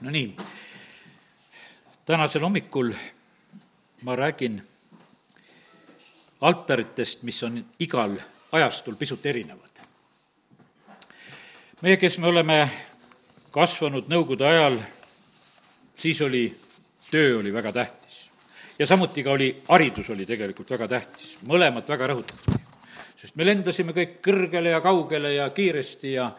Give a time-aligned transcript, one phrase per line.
[0.00, 0.36] no nii,
[2.04, 2.92] tänasel hommikul
[4.02, 4.62] ma räägin
[6.40, 8.16] altaritest, mis on igal
[8.52, 9.70] ajastul pisut erinevad.
[11.80, 12.70] meie, kes me oleme
[13.50, 14.80] kasvanud Nõukogude ajal,
[15.96, 16.56] siis oli,
[17.10, 18.30] töö oli väga tähtis.
[18.78, 22.59] ja samuti ka oli, haridus oli tegelikult väga tähtis, mõlemat väga rõhutati
[23.20, 26.30] sest me lendasime kõik kõrgele ja kaugele ja kiiresti ja,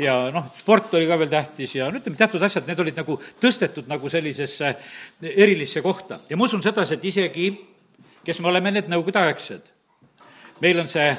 [0.00, 3.18] ja noh, sport oli ka veel tähtis ja no ütleme, teatud asjad, need olid nagu
[3.42, 4.72] tõstetud nagu sellisesse
[5.20, 6.22] erilisse kohta.
[6.30, 7.50] ja ma usun sedasi, et isegi,
[8.24, 9.68] kes me oleme need nõukogudeaegsed,
[10.64, 11.12] meil on see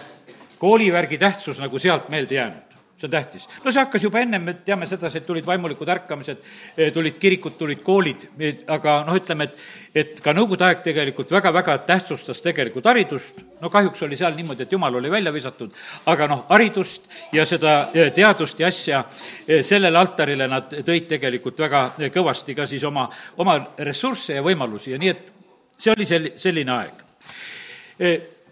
[0.62, 2.70] koolivärgi tähtsus nagu sealt meelde jäänud
[3.02, 3.48] see on tähtis.
[3.64, 6.38] no see hakkas juba ennem, me teame sedasi, et tulid vaimulikud ärkamised,
[6.78, 8.28] eh, tulid kirikud, tulid koolid,
[8.68, 9.58] aga noh, ütleme, et
[9.96, 14.72] et ka nõukogude aeg tegelikult väga-väga tähtsustas tegelikult haridust, no kahjuks oli seal niimoodi, et
[14.72, 15.73] jumal oli välja visatud,
[16.06, 19.04] aga noh, haridust ja seda eh, teadust ja asja,
[19.48, 24.94] eh, sellele altarile nad tõid tegelikult väga kõvasti ka siis oma, oma ressursse ja võimalusi
[24.94, 25.34] ja nii et
[25.78, 27.08] see oli sel-, selline aeg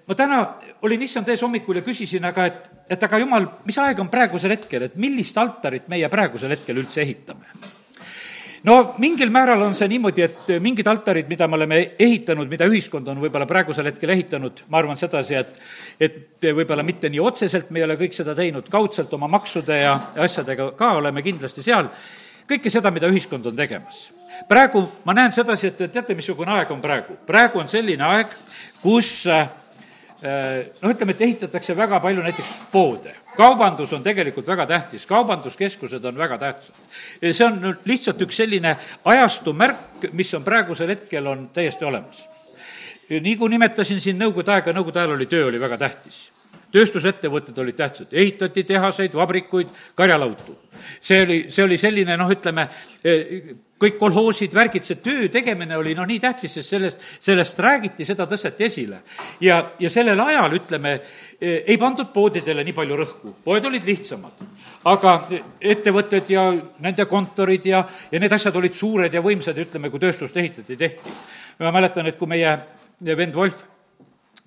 [0.10, 0.38] ma täna
[0.82, 4.56] olin issand ees hommikul ja küsisin, aga et, et aga jumal, mis aeg on praegusel
[4.56, 7.46] hetkel, et millist altarit meie praegusel hetkel üldse ehitame?
[8.64, 13.08] no mingil määral on see niimoodi, et mingid altarid, mida me oleme ehitanud, mida ühiskond
[13.08, 15.62] on võib-olla praegusel hetkel ehitanud, ma arvan sedasi, et
[16.10, 19.94] et võib-olla mitte nii otseselt me ei ole kõik seda teinud, kaudselt oma maksude ja
[20.18, 21.92] asjadega ka oleme kindlasti seal,
[22.50, 24.10] kõike seda, mida ühiskond on tegemas.
[24.50, 27.22] praegu ma näen sedasi, et teate, missugune aeg on praegu?
[27.28, 28.36] praegu on selline aeg,
[28.82, 29.48] kus äh,
[30.22, 33.14] noh, ütleme, et ehitatakse väga palju näiteks poode.
[33.38, 36.76] kaubandus on tegelikult väga tähtis, kaubanduskeskused on väga tähtsad.
[37.32, 42.28] see on nüüd lihtsalt üks selline ajastu märk, mis on praegusel hetkel, on täiesti olemas.
[43.10, 46.39] nii kui nimetasin siin Nõukogude aega, Nõukogude ajal oli töö oli väga tähtis
[46.74, 50.58] tööstusettevõtted olid tähtsad, ehitati tehaseid, vabrikuid, karjalautu.
[51.02, 52.68] see oli, see oli selline noh, ütleme,
[53.04, 58.06] eh, kõik kolhoosid, värgid, see töö tegemine oli noh, nii tähtis, sest sellest, sellest räägiti,
[58.06, 59.02] seda tõsteti esile.
[59.42, 60.94] ja, ja sellel ajal, ütleme,
[61.42, 64.46] eh, ei pandud poodidele nii palju rõhku, poed olid lihtsamad.
[64.86, 65.28] aga
[65.62, 70.00] ettevõtted ja nende kontorid ja, ja need asjad olid suured ja võimsad ja ütleme, kui
[70.00, 71.18] tööstust ehitati, tehti.
[71.60, 72.58] ma mäletan, et kui meie
[73.02, 73.64] vend Wolf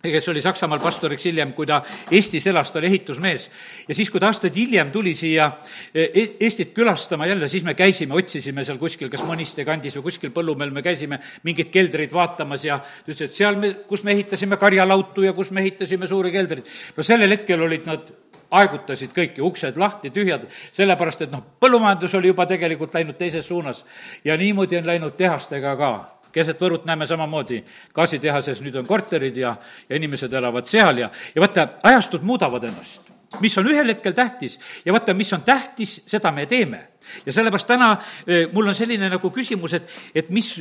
[0.02, 1.80] kes oli Saksamaal pastoriks hiljem, kui ta
[2.10, 3.50] Eestis elas, ta oli ehitusmees.
[3.88, 5.50] ja siis, kui ta aastaid hiljem tuli siia
[5.94, 10.08] e, e-, Eestit külastama jälle, siis me käisime, otsisime seal kuskil, kas Mõniste kandis või
[10.10, 14.12] kuskil põllumehel, me käisime mingit keldrit vaatamas ja ta ütles, et seal me, kus me
[14.16, 18.10] ehitasime karjalautu ja kus me ehitasime suuri keldreid, no sellel hetkel olid nad
[18.52, 20.44] aegutasid kõiki, uksed lahti, tühjad,
[20.76, 23.84] sellepärast et noh, põllumajandus oli juba tegelikult läinud teises suunas.
[24.24, 25.92] ja niimoodi on läinud tehastega ka
[26.32, 27.62] keset Võrut näeme samamoodi,
[27.94, 29.56] gaasitehases nüüd on korterid ja,
[29.88, 34.58] ja inimesed elavad seal ja, ja vaata, ajastud muudavad ennast mis on ühel hetkel tähtis
[34.84, 36.88] ja vaata, mis on tähtis, seda me teeme.
[37.26, 37.92] ja sellepärast täna
[38.26, 40.54] eh, mul on selline nagu küsimus, et, et mis,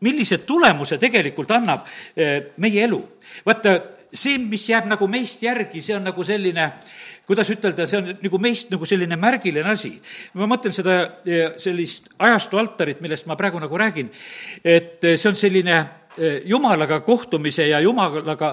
[0.00, 1.86] millise tulemuse tegelikult annab
[2.16, 3.00] eh, meie elu.
[3.46, 3.78] vaata,
[4.12, 6.70] see, mis jääb nagu meist järgi, see on nagu selline
[7.26, 9.92] kuidas ütelda, see on nagu meist nagu selline märgiline asi.
[10.38, 14.10] ma mõtlen seda eh, sellist ajastu altarit, millest ma praegu nagu räägin,
[14.62, 15.76] et eh, see on selline
[16.16, 18.52] eh, jumalaga kohtumise ja jumalaga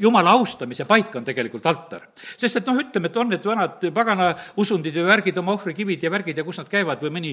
[0.00, 2.08] jumala austamise paik on tegelikult altar.
[2.14, 4.30] sest et noh, ütleme, et on need vanad pagana
[4.60, 7.32] usundid ja värgid, oma ohvrikivid ja värgid ja kus nad käivad või mõni,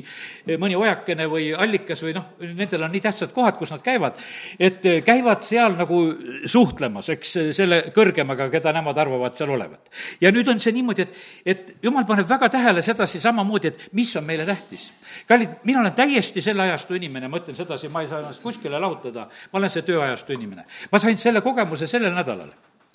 [0.57, 4.19] mõni ojakene või allikas või noh, nendel on nii tähtsad kohad, kus nad käivad,
[4.59, 6.01] et käivad seal nagu
[6.45, 9.91] suhtlemas, eks, selle kõrgemaga, keda nemad arvavad seal olevat.
[10.21, 14.15] ja nüüd on see niimoodi, et, et jumal paneb väga tähele sedasi samamoodi, et mis
[14.15, 14.91] on meile tähtis.
[15.27, 18.79] kallid, mina olen täiesti selle ajastu inimene, ma ütlen sedasi, ma ei saa ennast kuskile
[18.79, 20.65] lahutada, ma olen see tööajastu inimene.
[20.91, 22.46] ma sain selle kogemuse sellel nädalal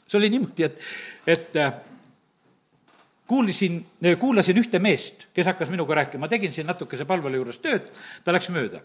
[0.06, 0.80] see oli niimoodi, et,
[1.26, 1.72] et äh,
[3.26, 3.78] kuulsin,
[4.18, 7.88] kuulasin ühte meest, kes hakkas minuga rääkima, tegin siin natukese palvele juures tööd,
[8.24, 8.82] ta läks mööda.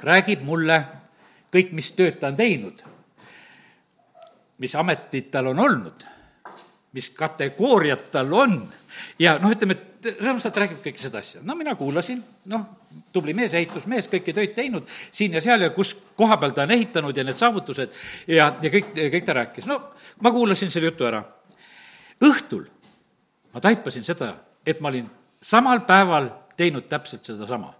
[0.00, 0.78] räägib mulle
[1.52, 2.80] kõik, mis tööd ta on teinud,
[4.58, 6.06] mis ametid tal on olnud,
[6.96, 8.62] mis kategooriad tal on.
[9.18, 11.40] Ja noh, ütleme, et rõõmsalt räägib kõike seda asja.
[11.44, 12.64] no mina kuulasin, noh,
[13.12, 16.74] tubli mees, ehitusmees, kõiki töid teinud siin ja seal ja kus koha peal ta on
[16.74, 17.94] ehitanud ja need saavutused
[18.28, 19.68] ja, ja kõik, kõik ta rääkis.
[19.70, 19.80] no
[20.20, 21.22] ma kuulasin selle jutu ära.
[22.24, 22.66] õhtul
[23.52, 24.34] ma taipasin seda,
[24.66, 25.08] et ma olin
[25.42, 27.74] samal päeval teinud täpselt sedasama.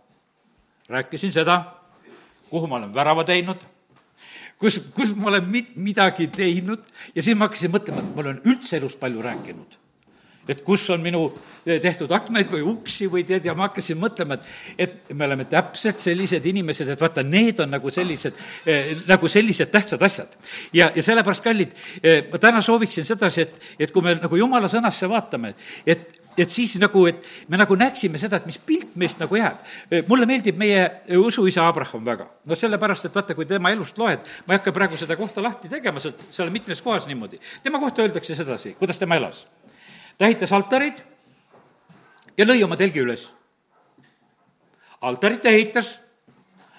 [0.88, 1.62] rääkisin seda,
[2.50, 3.60] kuhu ma olen värava teinud,
[4.58, 6.84] kus, kus ma olen mit-, midagi teinud
[7.14, 9.78] ja siis ma hakkasin mõtlema, et ma olen üldse elus palju rääkinud
[10.50, 11.22] et kus on minu
[11.64, 14.52] eh, tehtud aknaid või uksi või tead, ja ma hakkasin mõtlema, et,
[14.86, 19.72] et me oleme täpselt sellised inimesed, et vaata, need on nagu sellised eh,, nagu sellised
[19.72, 20.38] tähtsad asjad.
[20.76, 24.70] ja, ja sellepärast, kallid eh,, ma täna sooviksin sedasi, et, et kui me nagu jumala
[24.70, 25.54] sõnasse vaatame,
[25.86, 29.60] et et siis nagu, et me nagu näeksime seda, et mis pilt meist nagu jääb.
[30.08, 30.86] mulle meeldib meie
[31.18, 32.26] usuisa Abraham väga.
[32.46, 35.68] no sellepärast, et vaata, kui tema elust loed, ma ei hakka praegu seda kohta lahti
[35.68, 37.40] tegema, sealt, seal mitmes kohas niimoodi.
[37.62, 39.46] tema kohta öeldakse sedasi, kuidas tema elas.
[40.20, 40.98] Ta ehitas altarid
[42.36, 43.22] ja lõi oma telgi üles.
[45.00, 45.94] altarit ta ehitas,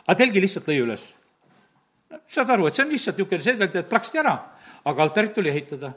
[0.06, 1.08] aga telgi lihtsalt lõi üles.
[2.28, 4.36] saad aru, et see on lihtsalt niisugune selgelt, et plaksti ära,
[4.86, 5.94] aga altarit tuli ehitada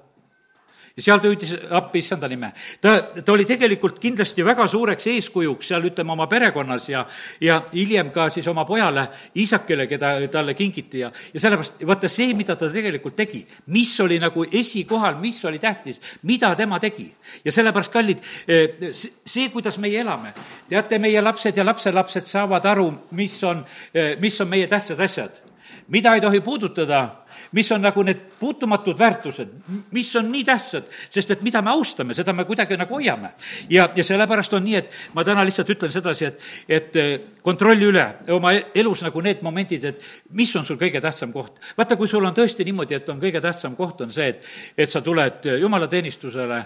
[0.97, 2.53] ja seal ta hüüdis appi issanda nime.
[2.81, 7.03] ta, ta oli tegelikult kindlasti väga suureks eeskujuks seal, ütleme, oma perekonnas ja,
[7.43, 9.09] ja hiljem ka siis oma pojale,
[9.43, 13.43] isakele, keda talle kingiti ja, ja sellepärast vaata see, mida ta tegelikult tegi,
[13.75, 17.09] mis oli nagu esikohal, mis oli tähtis, mida tema tegi.
[17.45, 20.31] ja sellepärast, kallid, eh, see, kuidas meie elame,
[20.71, 22.87] teate, meie lapsed ja lapselapsed saavad aru,
[23.19, 25.43] mis on, eh, mis on meie tähtsad asjad
[25.89, 27.24] mida ei tohi puudutada
[27.55, 29.51] mis on nagu need puutumatud väärtused,
[29.95, 33.31] mis on nii tähtsad, sest et mida me austame, seda me kuidagi nagu hoiame.
[33.71, 37.13] ja, ja sellepärast on nii, et ma täna lihtsalt ütlen sedasi, et, et eh,
[37.43, 38.05] kontrolli üle
[38.35, 40.03] oma elus nagu need momendid, et
[40.35, 41.61] mis on sul kõige tähtsam koht.
[41.79, 44.91] vaata, kui sul on tõesti niimoodi, et on kõige tähtsam koht, on see, et, et
[44.91, 46.61] sa tuled jumalateenistusele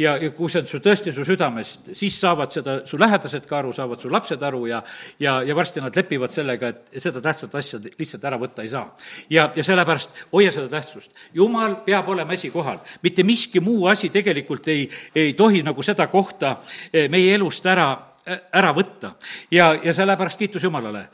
[0.00, 3.58] ja, ja kui see on su tõesti su südamest, siis saavad seda su lähedased ka
[3.60, 4.80] aru, saavad su lapsed aru ja,
[5.20, 8.86] ja, ja varsti nad lepivad sellega, et seda tähtsat asja lihtsalt ära võtta ei saa.
[9.30, 11.12] ja, ja sellepärast hoia seda tähtsust.
[11.34, 16.56] jumal peab olema esikohal, mitte miski muu asi tegelikult ei, ei tohi nagu seda kohta
[16.92, 17.90] eh, meie elust ära
[18.30, 19.14] ära võtta
[19.50, 21.06] ja, ja sellepärast kiitus Jumalale.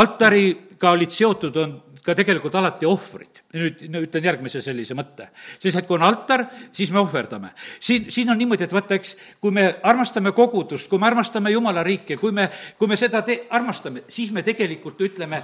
[0.00, 3.40] altariga olid seotud, on ka tegelikult alati ohvrid.
[3.54, 5.28] nüüd ütlen järgmise sellise mõtte.
[5.58, 7.50] siis, et kui on altar, siis me ohverdame.
[7.80, 11.82] siin, siin on niimoodi, et vaata, eks, kui me armastame kogudust, kui me armastame Jumala
[11.82, 12.48] riiki, kui me,
[12.78, 15.40] kui me seda te-, armastame, siis me tegelikult ütleme,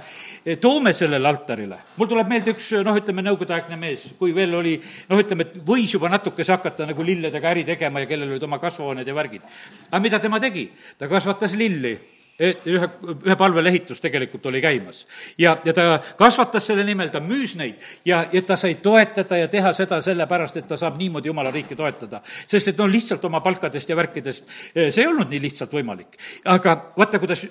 [0.61, 1.81] toome sellele altarile.
[1.97, 4.77] mul tuleb meelde üks, noh, ütleme, nõukogudeaegne mees, kui veel oli,
[5.09, 8.61] noh, ütleme, et võis juba natukese hakata nagu lilledega äri tegema ja kellel olid oma
[8.61, 9.41] kasvuhooned ja värgid.
[9.89, 10.69] aga mida tema tegi?
[10.97, 11.97] ta kasvatas lilli
[12.41, 12.89] ühe,
[13.25, 15.05] ühe palvel ehitus tegelikult oli käimas.
[15.37, 19.47] ja, ja ta kasvatas selle nimel, ta müüs neid ja, ja ta sai toetada ja
[19.47, 22.21] teha seda sellepärast, et ta saab niimoodi jumala riiki toetada.
[22.25, 26.17] sest et no lihtsalt oma palkadest ja värkidest, eh, see ei olnud nii lihtsalt võimalik.
[26.45, 27.45] aga vaata, kuidas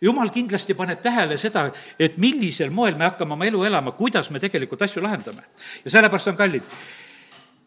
[0.00, 4.40] jumal kindlasti paneb tähele seda, et millisel moel me hakkame oma elu elama, kuidas me
[4.40, 5.44] tegelikult asju lahendame.
[5.84, 6.62] ja sellepärast on kallid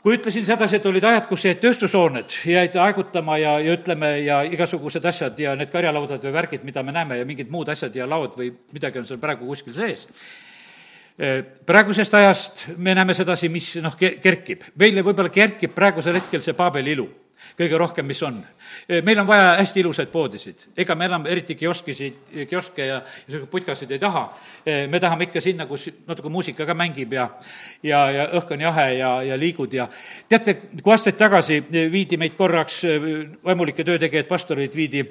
[0.05, 4.43] kui ütlesin sedasi, et olid ajad, kus jäid tööstushooned, jäid aegutama ja, ja ütleme, ja
[4.45, 8.05] igasugused asjad ja need karjalaudad või värgid, mida me näeme ja mingid muud asjad ja
[8.05, 10.05] laod või midagi on seal praegu kuskil sees.
[11.65, 14.69] praegusest ajast me näeme sedasi, mis noh, kerkib.
[14.77, 17.09] meile võib-olla kerkib praegusel hetkel see Paabeli ilu
[17.57, 18.39] kõige rohkem, mis on.
[19.03, 23.92] meil on vaja hästi ilusaid poodisid, ega me enam eriti kioskisid, kioske ja, niisuguseid putkasid
[23.92, 24.25] ei taha.
[24.89, 27.30] me tahame ikka sinna, kus natuke muusika ka mängib ja,
[27.83, 29.88] ja, ja õhk on jahe ja, ja liigud ja
[30.30, 31.62] teate, kui aastaid tagasi
[31.92, 32.81] viidi meid korraks,
[33.44, 35.06] vaimulike töötegijad, pastorid viidi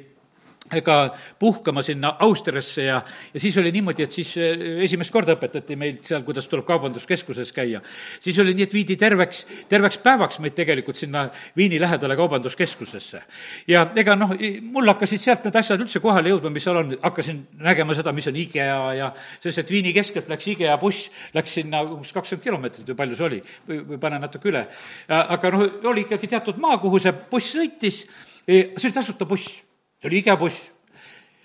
[0.73, 3.03] ega puhkama sinna Austriasse ja,
[3.35, 7.53] ja siis oli niimoodi, et siis eh, esimest korda õpetati meilt seal, kuidas tuleb kaubanduskeskuses
[7.53, 7.83] käia.
[8.21, 11.27] siis oli nii, et viidi terveks, terveks päevaks meid tegelikult sinna
[11.57, 13.21] Viini lähedale kaubanduskeskusesse.
[13.69, 14.33] ja ega noh,
[14.63, 18.31] mul hakkasid sealt need asjad üldse kohale jõudma, mis seal on, hakkasin nägema seda, mis
[18.33, 22.89] on IKEA ja sest et Viini keskelt läks IKEA buss, läks sinna umbes kakskümmend kilomeetrit
[22.95, 24.65] või palju see oli, või, või pane natuke üle.
[25.13, 28.03] aga noh, oli ikkagi teatud maa, kuhu see buss sõitis,
[28.49, 29.61] see oli tasuta buss
[30.05, 30.75] see oli IKEA buss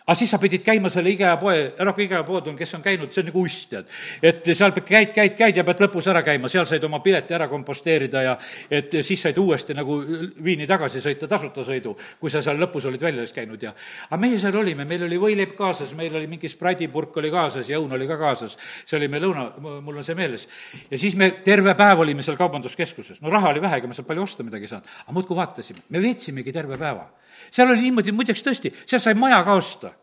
[0.10, 3.12] aga siis sa pidid käima selle IKEA poe, noh, IKEA pood on, kes on käinud,
[3.14, 3.90] see on nagu uss, tead.
[4.26, 7.46] et seal käid, käid, käid ja pead lõpus ära käima, seal said oma pileti ära
[7.52, 8.34] komposteerida ja
[8.74, 10.00] et siis said uuesti nagu
[10.44, 13.76] Viini tagasi sõita tasuta sõidu, kui sa seal lõpus olid väljas käinud ja
[14.08, 17.78] aga meie seal olime, meil oli võileib kaasas, meil oli mingi spraidipurk oli kaasas ja
[17.78, 18.58] õun oli ka kaasas.
[18.90, 20.48] see oli meil lõuna, mul on see meeles.
[20.90, 24.10] ja siis me terve päev olime seal kaubanduskeskuses, no raha oli vähe, ega me sealt
[24.10, 27.06] palju osta midagi ei saanud, aga muudkui vaatasime, me veetsimegi terve päeva
[27.52, 29.94] seal oli niimoodi, muideks tõesti, seal sai maja ka osta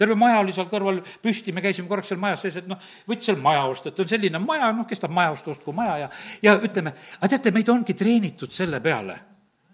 [0.00, 2.78] terve maja oli seal kõrval püsti, me käisime korraks seal majas sees, et noh,
[3.08, 5.98] võttis seal maja osta, et on selline maja, noh, kes tahab maja osta, ostku maja
[6.06, 6.08] ja,
[6.46, 9.18] ja ütleme, aga teate, meid ongi treenitud selle peale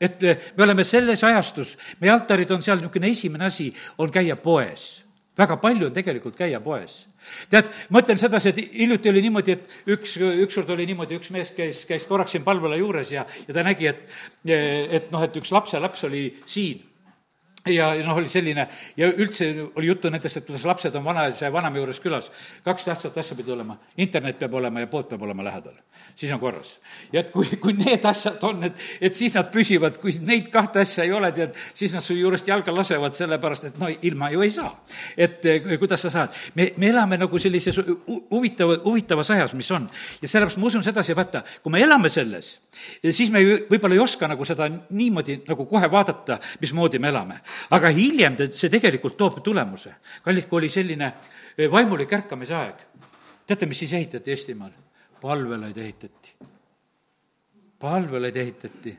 [0.00, 0.20] et
[0.56, 3.70] me oleme selles ajastus, meie altarid on seal niisugune esimene asi,
[4.02, 5.04] on käia poes.
[5.37, 7.06] väga palju on tegelikult käia poes.
[7.50, 11.54] tead, ma ütlen sedasi, et hiljuti oli niimoodi, et üks, ükskord oli niimoodi, üks mees
[11.56, 14.04] käis, käis korraks siin palvela juures ja, ja ta nägi, et,
[14.44, 16.85] et noh, et üks lapselaps oli siin
[17.66, 21.52] ja, noh, oli selline ja üldse oli juttu nendest, et kuidas lapsed on vanaisa ja
[21.52, 22.30] vanaema juures külas.
[22.64, 25.75] kaks tähtsat asja pidi olema, internet peab olema ja pood peab olema lähedal.
[26.17, 26.79] Siis on korras.
[27.13, 30.81] ja et kui, kui need asjad on, et, et siis nad püsivad, kui neid kahte
[30.85, 34.45] asja ei ole, tead, siis nad su juurest jalga lasevad, sellepärast et no ilma ju
[34.45, 34.71] ei saa.
[35.17, 37.81] et eh, kuidas sa saad, me, me elame nagu sellises
[38.31, 39.89] huvitava, huvitavas ajas, mis on.
[40.23, 42.53] ja sellepärast ma usun sedasi, vaata, kui me elame selles,
[43.11, 47.41] siis me ju võib-olla ei oska nagu seda niimoodi nagu kohe vaadata, mismoodi me elame.
[47.71, 49.97] aga hiljem see tegelikult toob tulemuse.
[50.25, 51.13] kallid, kui oli selline
[51.59, 52.83] eh, vaimulik ärkamise aeg,
[53.47, 54.86] teate, mis siis ehitati Eestimaal?
[55.20, 56.35] Palvelaid ehitati.
[57.78, 58.99] palvelaid ehitati.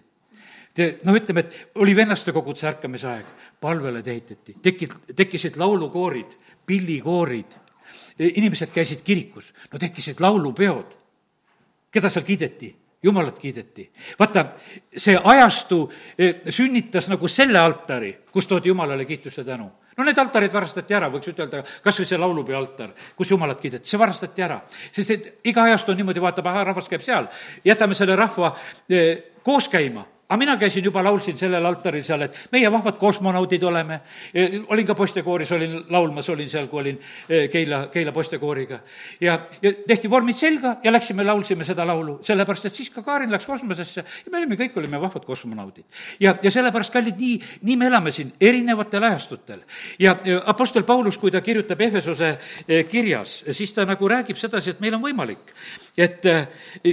[0.74, 3.29] Te, no ütleme, et oli vennastekoguduse ärkamise aeg,
[3.62, 7.57] palvelaid ehitati, tekid, tekkisid laulukoorid, pillikoorid,
[8.19, 10.97] inimesed käisid kirikus, no tekkisid laulupeod.
[11.91, 12.75] keda seal kiideti?
[13.03, 13.91] jumalat kiideti.
[14.19, 14.45] vaata,
[14.97, 20.20] see ajastu eh, sünnitas nagu selle altari, kus toodi Jumalale kiitus ja tänu no need
[20.22, 24.46] altarid varastati ära, võiks ütelda, kas või see laulupeo altar, kus jumalat kiideti, see varastati
[24.46, 24.60] ära.
[24.92, 27.27] sest et iga ajastu on niimoodi, vaatab, ahah, rahvas käib seal,
[27.66, 28.54] jätame selle rahva
[28.89, 33.63] eh, koos käima aga mina käisin juba, laulsin sellel altaril seal, et meie vahvad kosmonaudid
[33.63, 34.01] oleme.
[34.34, 36.98] E, olin ka poistekooris, olin laulmas, olin seal, kui olin
[37.29, 38.79] e, Keila, Keila poistekooriga.
[39.22, 43.31] ja, ja tehti vormid selga ja läksime, laulsime seda laulu, sellepärast et siis ka Kaarin
[43.31, 45.86] läks kosmosesse ja me olime, kõik olime vahvad kosmonaudid.
[46.19, 49.63] ja, ja sellepärast, kallid, nii, nii me elame siin erinevatel ajastutel.
[50.00, 52.34] ja Apostel Paulus, kui ta kirjutab Ehvesuse
[52.67, 55.55] e, kirjas, siis ta nagu räägib sedasi, et meil on võimalik,
[55.98, 56.27] et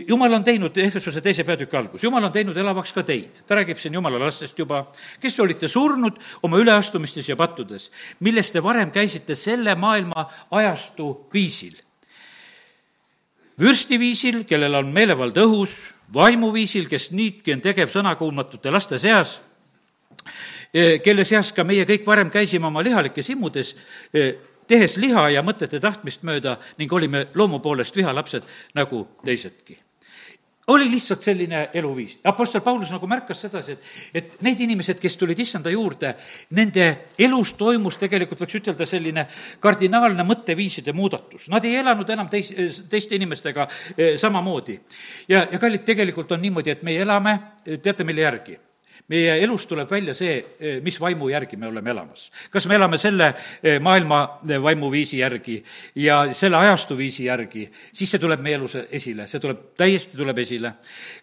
[0.07, 3.47] jumal on teinud Ehvesuse teise peatüki algus, jumal on teinud elavaks ka teid teid.
[3.47, 4.85] ta räägib siin jumala lastest juba,
[5.21, 7.91] kes te olite surnud oma üleastumistes ja pattudes,
[8.21, 11.75] milles te varem käisite selle maailma ajastu viisil.
[13.61, 15.75] vürstiviisil, kellel on meelevald õhus,
[16.15, 19.41] vaimuviisil, kes nüüdki on tegev sõnakuulmatute laste seas,
[20.75, 23.77] e, kelle seas ka meie kõik varem käisime oma lihalikes immudes,
[24.13, 24.35] e,
[24.67, 28.43] tehes liha ja mõtete tahtmist mööda ning olime loomu poolest vihalapsed
[28.75, 29.84] nagu teisedki
[30.67, 32.19] oli lihtsalt selline eluviis.
[32.25, 36.15] Apostel Paulus nagu märkas sedasi, et, et need inimesed, kes tulid issanda juurde,
[36.57, 36.87] nende
[37.19, 39.27] elus toimus tegelikult, võiks ütelda, selline
[39.61, 41.49] kardinaalne mõtteviiside muudatus.
[41.53, 42.55] Nad ei elanud enam teis-,
[42.91, 44.79] teiste inimestega eh, samamoodi.
[45.29, 47.39] ja, ja kallid, tegelikult on niimoodi, et meie elame,
[47.83, 48.59] teate, mille järgi?
[49.13, 52.31] Meie elust tuleb välja see, eh, mis vaimu järgi me oleme elamas.
[52.51, 55.63] kas me elame selle eh, maailma eh, vaimuviisi järgi
[55.95, 60.75] ja selle ajastuviisi järgi, siis see tuleb meie elus esile, see tuleb, täiesti tuleb esile.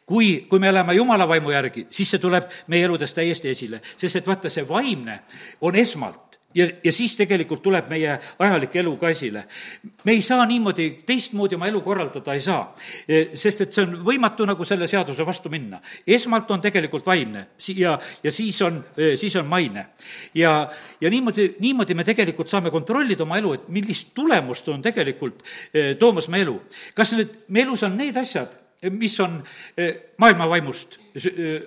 [0.06, 4.22] kui, kui me elame Jumala vaimu järgi, siis see tuleb meie eludes täiesti esile, sest
[4.22, 5.22] et vaata, see vaimne
[5.62, 9.43] on esmalt ja, ja siis tegelikult tuleb meie ajalik elu ka esile.
[10.03, 12.62] me ei saa niimoodi, teistmoodi oma elu korraldada ei saa,
[13.08, 15.81] e, sest et see on võimatu nagu selle seaduse vastu minna.
[16.08, 19.86] esmalt on tegelikult vaimne ja, ja siis on, e, siis on maine.
[20.36, 20.70] ja,
[21.01, 25.43] ja niimoodi, niimoodi me tegelikult saame kontrollida oma elu, et millist tulemust on tegelikult
[25.74, 26.60] e, toomas me elu.
[26.96, 29.44] kas need, me elus on need asjad, mis on
[30.18, 30.98] maailma vaimust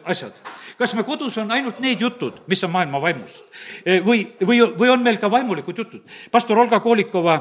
[0.04, 0.32] asjad.
[0.78, 3.44] kas me kodus on ainult need jutud, mis on maailma vaimust?
[4.06, 6.02] või, või, või on meil ka vaimulikud jutud?
[6.30, 7.38] pastor Olga Koolikova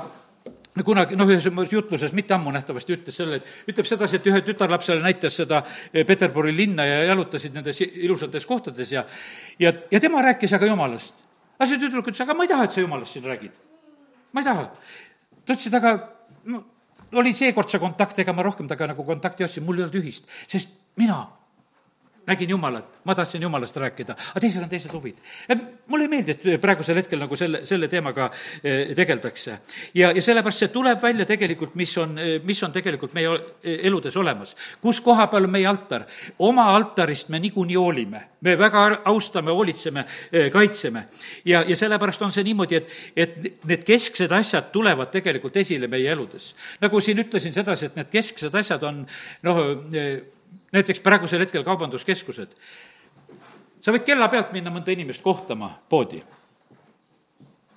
[0.81, 5.03] kunagi, noh, ühes jutluses, mitte ammu nähtavasti, ütles selle, et ütleb sedasi, et ühe tütarlapsele
[5.03, 5.61] näitas seda
[5.93, 9.05] Peterburi linna ja jalutasid nendes ilusates kohtades ja
[9.59, 11.13] ja, ja tema rääkis aga jumalast.
[11.59, 13.53] aga see tüdruk ütles, aga ma ei taha, et sa jumalast siin räägid.
[14.33, 14.69] ma ei taha.
[15.45, 15.93] ta ütles, et aga
[16.45, 16.63] no,
[17.19, 19.99] oli seekord see kontakt, ega ma rohkem temaga nagu kontakti ei otsinud, mul ei olnud
[20.01, 21.21] ühist, sest mina
[22.27, 25.17] nägin Jumalat, ma tahtsin Jumalast rääkida, aga teisel on teised huvid.
[25.87, 28.29] mulle ei meeldi, et praegusel hetkel nagu selle, selle teemaga
[28.63, 29.57] eh, tegeldakse.
[29.93, 34.15] ja, ja sellepärast see tuleb välja tegelikult, mis on, eh, mis on tegelikult meie eludes
[34.17, 34.55] olemas.
[34.81, 36.05] kus koha peal on meie altar?
[36.39, 41.07] oma altarist me niikuinii hoolime, me väga austame, hoolitseme, eh, kaitseme.
[41.45, 46.11] ja, ja sellepärast on see niimoodi, et, et need kesksed asjad tulevad tegelikult esile meie
[46.11, 46.53] eludes.
[46.81, 49.03] nagu siin ütlesin sedasi, et need kesksed asjad on
[49.43, 49.59] noh,
[50.73, 52.55] näiteks praegusel hetkel kaubanduskeskused.
[53.81, 56.23] sa võid kella pealt minna mõnda inimest kohtama poodi.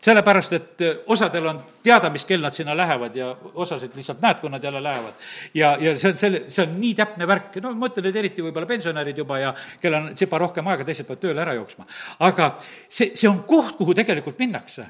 [0.07, 4.39] sellepärast, et eh, osadel on teada, mis kell nad sinna lähevad ja osasid lihtsalt näed,
[4.41, 5.15] kui nad jälle lähevad.
[5.55, 8.43] ja, ja see on selle, see on nii täpne värk, no ma ütlen, et eriti
[8.43, 11.87] võib-olla pensionärid juba ja kellel on tsipa rohkem aega, teised peavad tööle ära jooksma.
[12.19, 12.55] aga
[12.89, 14.87] see, see on koht, kuhu tegelikult minnakse.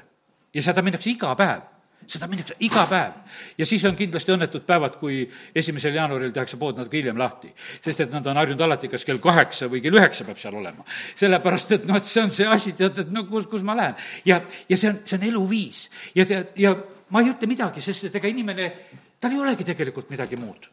[0.53, 1.76] ja seda minnakse iga päev
[2.07, 3.15] seda minnakse iga päev.
[3.57, 5.21] ja siis on kindlasti õnnetud päevad, kui
[5.55, 7.51] esimesel jaanuaril tehakse pood natuke hiljem lahti.
[7.55, 10.85] sest et nad on harjunud alati, kas kell kaheksa või kell üheksa peab seal olema.
[11.15, 13.95] sellepärast, et noh, et see on see asi, tead, et no kus, kus ma lähen.
[14.25, 15.83] ja, ja see on, see on eluviis.
[16.15, 16.75] ja tead, ja
[17.09, 18.71] ma ei ütle midagi, sest et ega inimene,
[19.19, 20.71] tal ei olegi tegelikult midagi muud.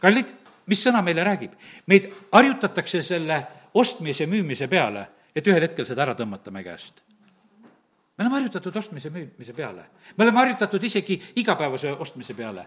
[0.00, 0.34] kallid,
[0.70, 1.58] mis sõna meile räägib?
[1.86, 3.42] meid harjutatakse selle
[3.74, 7.09] ostmise, müümise peale, et ühel hetkel seda ära tõmmata meie käest
[8.20, 9.82] me oleme harjutatud ostmise müümise peale.
[10.16, 12.66] me oleme harjutatud isegi igapäevase ostmise peale.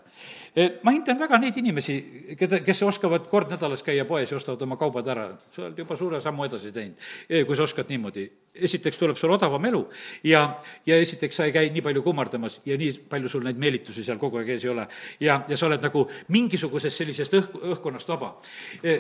[0.56, 1.98] E, ma hindan väga neid inimesi,
[2.40, 5.28] keda, kes oskavad kord nädalas käia poes ja ostavad oma kaubad ära.
[5.54, 6.98] sa oled juba suure sammu edasi teinud,
[7.30, 8.32] e, kui sa oskad niimoodi.
[8.54, 9.88] esiteks tuleb sul odavam elu
[10.24, 14.04] ja, ja esiteks sa ei käi nii palju kummardamas ja nii palju sul neid meelitusi
[14.04, 14.88] seal kogu aeg ees ei ole.
[15.20, 18.38] ja, ja sa oled nagu mingisugusest sellisest õhk, õhkkonnast vaba
[18.84, 19.00] e,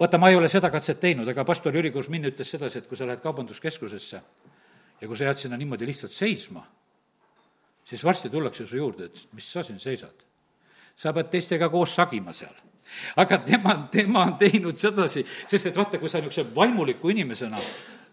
[0.00, 2.96] vaata, ma ei ole seda katset teinud, aga pastor Jüri Kursmin ütles sedasi, et kui
[2.96, 4.22] sa lähed kaubanduskeskusesse
[5.00, 6.64] ja kui sa jääd sinna niimoodi lihtsalt seisma,
[7.84, 10.26] siis varsti tullakse su juurde, et mis sa siin seisad.
[11.00, 12.54] sa pead teistega koos sagima seal.
[13.16, 17.58] aga tema, tema on teinud sedasi, sest et vaata, kui sa niisuguse vaimuliku inimesena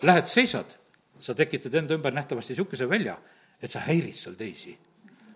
[0.04, 0.76] lähed, seisad,
[1.20, 3.18] sa tekitad enda ümber nähtavasti niisuguse välja,
[3.62, 4.78] et sa häirid seal teisi.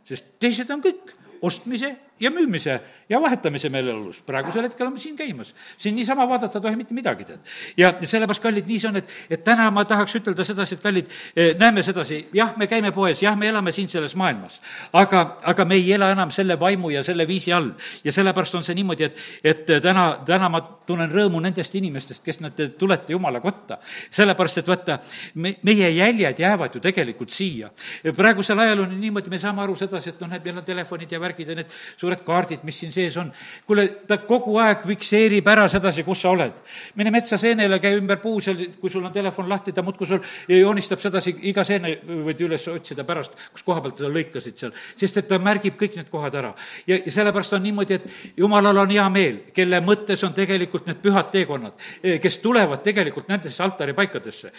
[0.06, 4.22] sest teised on kõik ostmise ja müümise ja vahetamise meeleolus.
[4.22, 5.54] praegusel hetkel oleme siin käimas.
[5.78, 7.40] siin niisama vaadata ei tohi mitte midagi, tead.
[7.78, 11.10] ja sellepärast, kallid, nii see on, et, et täna ma tahaks ütelda sedasi, et kallid,
[11.36, 14.60] eh, näeme sedasi, jah, me käime poes, jah, me elame siin selles maailmas,
[14.94, 17.72] aga, aga me ei ela enam selle vaimu ja selle viisi all.
[18.04, 20.62] ja sellepärast on see niimoodi, et, et täna, täna ma
[20.92, 23.78] tunnen rõõmu nendest inimestest, kes nad tulete Jumala kotta.
[24.10, 25.00] sellepärast, et vaata,
[25.36, 27.72] me, meie jäljed jäävad ju tegelikult siia.
[28.16, 31.20] praegusel ajal on niimoodi, me saame aru sedasi, et noh, need meil on telefonid ja
[31.20, 33.32] värgid ja need suured kaardid, mis siin sees on.
[33.68, 36.54] kuule, ta kogu aeg fikseerib ära sedasi, kus sa oled.
[36.96, 40.20] mine metsa seenele, käi ümber puu seal, kui sul on telefon lahti, ta muudkui sul
[40.48, 45.22] joonistab sedasi, iga seene võid üles otsida pärast, kus koha pealt teda lõikasid seal, sest
[45.22, 46.54] et ta märgib kõik need kohad ära.
[46.88, 51.02] ja, ja sellepärast on niimoodi, et jumalal on hea meel, kelle mõttes on tegelikult need
[51.04, 54.52] pühad teekonnad, eh, kes tulevad tegelikult nendesse altaripaikadesse.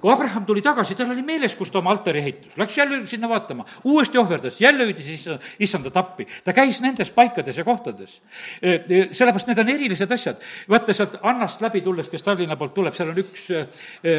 [0.00, 3.28] kui Abraham tuli tagasi, tal oli meeles, kus ta oma altari ehitus, läks jälle sinna
[3.28, 6.26] vaatama, uuesti ohverdas, jälle hüüdis issanda, issandat appi.
[6.44, 8.20] ta käis nende nendes paikades ja kohtades.
[8.60, 10.40] E, e, sellepärast need on erilised asjad.
[10.68, 13.66] vaata sealt Annast läbi tulles, kes Tallinna poolt tuleb, seal on üks e,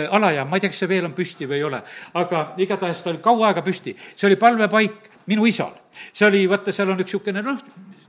[0.10, 1.82] alajaam, ma ei tea, kas see veel on püsti või ei ole,
[2.20, 3.96] aga igatahes ta oli kaua aega püsti.
[4.16, 5.74] see oli palvepaik minu isal.
[6.12, 7.62] see oli, vaata, seal on üks niisugune noh,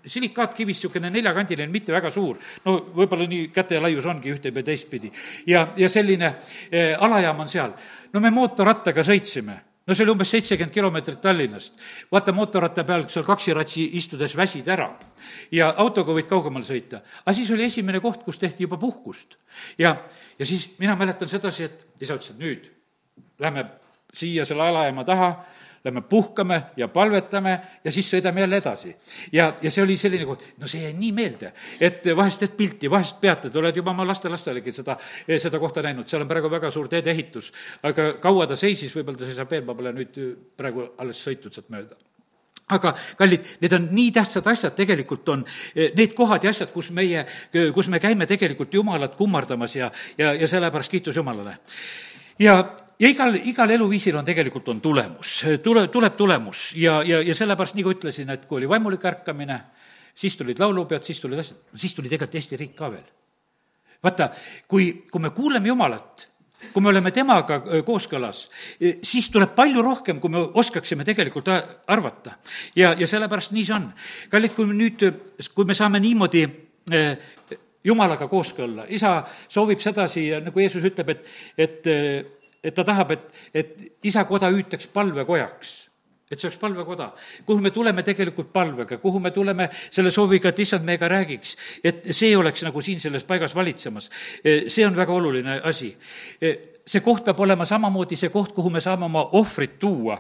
[0.07, 2.39] silikaatkivist niisugune neljakandiline, mitte väga suur.
[2.65, 5.13] no võib-olla nii käte laius ongi ühte või teistpidi.
[5.47, 6.35] ja, ja selline
[6.71, 7.73] eh, alajaam on seal.
[8.13, 11.81] no me mootorrattaga sõitsime no see oli umbes seitsekümmend kilomeetrit Tallinnast.
[12.13, 14.91] vaata, mootorratta peal, seal kaksiratsi istudes väsid ära
[15.53, 17.03] ja autoga võid kaugemale sõita.
[17.25, 19.37] aga siis oli esimene koht, kus tehti juba puhkust.
[19.79, 19.97] ja,
[20.39, 22.71] ja siis mina mäletan sedasi, et isa ütles, et nüüd
[23.39, 23.67] lähme
[24.15, 25.31] siia selle alajaama taha
[25.85, 28.95] lähme puhkame ja palvetame ja siis sõidame jälle edasi.
[29.33, 32.91] ja, ja see oli selline koht, no see jäi nii meelde, et vahest teed pilti,
[32.91, 34.97] vahest peatad, oled juba oma lastelastelegi seda,
[35.29, 37.53] seda kohta näinud, seal on praegu väga suur teedeehitus.
[37.83, 40.19] aga kaua ta seisis, võib-olla ta seisab veel, ma pole nüüd
[40.57, 42.01] praegu alles sõitnud sealt mööda
[42.73, 45.43] aga kallid, need on nii tähtsad asjad, tegelikult on
[45.75, 47.27] eh, need kohad ja asjad, kus meie,
[47.75, 51.59] kus me käime tegelikult Jumalat kummardamas ja, ja, ja sellepärast kiitus Jumalale.
[52.39, 52.57] ja
[53.01, 57.77] ja igal, igal eluviisil on tegelikult, on tulemus, tule, tuleb tulemus ja, ja, ja sellepärast,
[57.79, 59.59] nagu ütlesin, et kui oli vaimulik ärkamine,
[60.15, 63.09] siis tulid laulupeod, siis tulid asjad, siis tuli tegelikult Eesti riik ka veel.
[64.05, 64.31] vaata,
[64.69, 66.29] kui, kui me kuuleme Jumalat,
[66.73, 68.47] kui me oleme temaga kooskõlas,
[69.03, 71.51] siis tuleb palju rohkem, kui me oskaksime tegelikult
[71.87, 72.39] arvata.
[72.77, 73.91] ja, ja sellepärast nii see on.
[74.31, 75.05] kallid, kui nüüd,
[75.55, 76.47] kui me saame niimoodi
[77.85, 81.29] jumalaga kooskõlla, isa soovib sedasi, nagu Jeesus ütleb, et,
[81.59, 81.91] et
[82.65, 85.75] et ta tahab, et, et isa koda hüütaks palvekojaks
[86.35, 87.09] et see oleks palvekoda,
[87.47, 92.09] kuhu me tuleme tegelikult palvega, kuhu me tuleme selle sooviga, et issand meiega räägiks, et
[92.17, 94.09] see oleks nagu siin selles paigas valitsemas.
[94.45, 95.95] see on väga oluline asi.
[96.87, 100.19] see koht peab olema samamoodi see koht, kuhu me saame oma ohvrit tuua.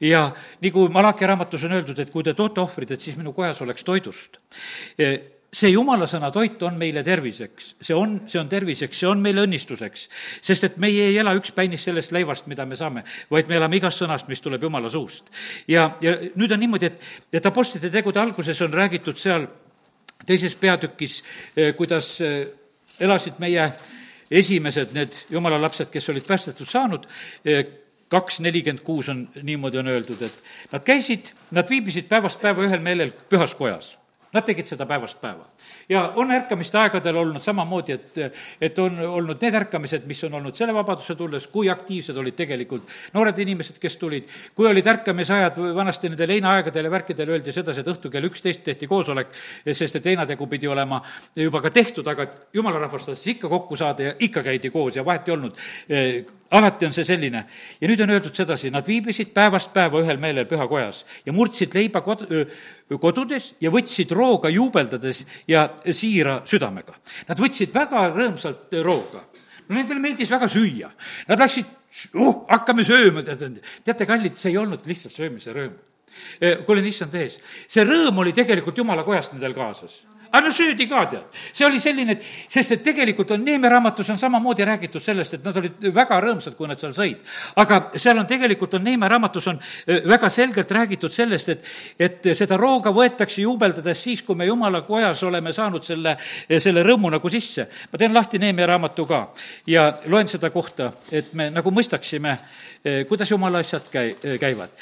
[0.00, 0.30] ja
[0.62, 3.84] nagu Malachi raamatus on öeldud, et kui te toote ohvrit, et siis minu kojas oleks
[3.84, 4.40] toidust
[5.52, 9.44] see jumala sõna toit on meile terviseks, see on, see on terviseks, see on meile
[9.44, 10.06] õnnistuseks.
[10.40, 13.76] sest et meie ei ela üks päinis sellest leivast, mida me saame, vaid me elame
[13.76, 15.28] igast sõnast, mis tuleb jumala suust.
[15.68, 19.46] ja, ja nüüd on niimoodi, et, et Apostlite tegude alguses on räägitud seal
[20.26, 21.20] teises peatükis,
[21.56, 22.48] eh, kuidas eh,
[23.00, 23.68] elasid meie
[24.32, 27.08] esimesed need jumala lapsed, kes olid päästetud saanud,
[27.44, 27.66] eh,
[28.08, 32.80] kaks nelikümmend kuus on, niimoodi on öeldud, et nad käisid, nad viibisid päevast päeva ühel
[32.80, 33.98] meelel pühas kojas
[34.32, 35.44] Nad tegid seda päevast päeva.
[35.88, 40.56] ja on ärkamiste aegadel olnud samamoodi, et, et on olnud need ärkamised, mis on olnud
[40.56, 46.08] selle vabaduse tulles, kui aktiivsed olid tegelikult noored inimesed, kes tulid, kui olid ärkamisajad, vanasti
[46.08, 49.34] nendel heinaaegadel ja värkidel öeldi sedasi, et õhtul kell üksteist tehti koosolek,
[49.68, 51.02] sest et heinategu pidi olema
[51.36, 55.04] juba ka tehtud, aga jumala rahvas tahtis ikka kokku saada ja ikka käidi koos ja
[55.04, 55.60] vahet ei olnud
[56.52, 57.44] alati on see selline.
[57.80, 62.02] ja nüüd on öeldud sedasi, nad viibisid päevast päeva ühel meelel pühakojas ja murdsid leiba
[62.04, 62.26] kod-,
[63.00, 66.96] kodudes ja võtsid rooga juubeldades ja siira südamega.
[67.28, 69.24] Nad võtsid väga rõõmsalt rooga
[69.68, 70.90] no nendele meeldis väga süüa.
[71.30, 71.68] Nad läksid,
[72.20, 75.80] oh, hakkame sööma, tead, teate, kallid, see ei olnud lihtsalt söömise rõõm.
[76.42, 77.38] kui olin issand ees,
[77.72, 81.24] see rõõm oli tegelikult jumala kojast nendel kaasas aga no söödi ka, tead.
[81.52, 85.44] see oli selline, et, sest et tegelikult on Neeme raamatus on samamoodi räägitud sellest, et
[85.44, 87.20] nad olid väga rõõmsad, kui nad seal sõid.
[87.60, 89.60] aga seal on tegelikult, on Neeme raamatus on
[90.08, 95.22] väga selgelt räägitud sellest, et, et seda rooga võetakse juubeldades siis, kui me jumala kojas
[95.28, 96.16] oleme saanud selle,
[96.48, 97.68] selle rõõmu nagu sisse.
[97.92, 99.22] ma teen lahti Neeme raamatu ka
[99.66, 102.38] ja loen seda kohta, et me nagu mõistaksime,
[103.08, 104.72] kuidas jumala asjad käi-, käivad.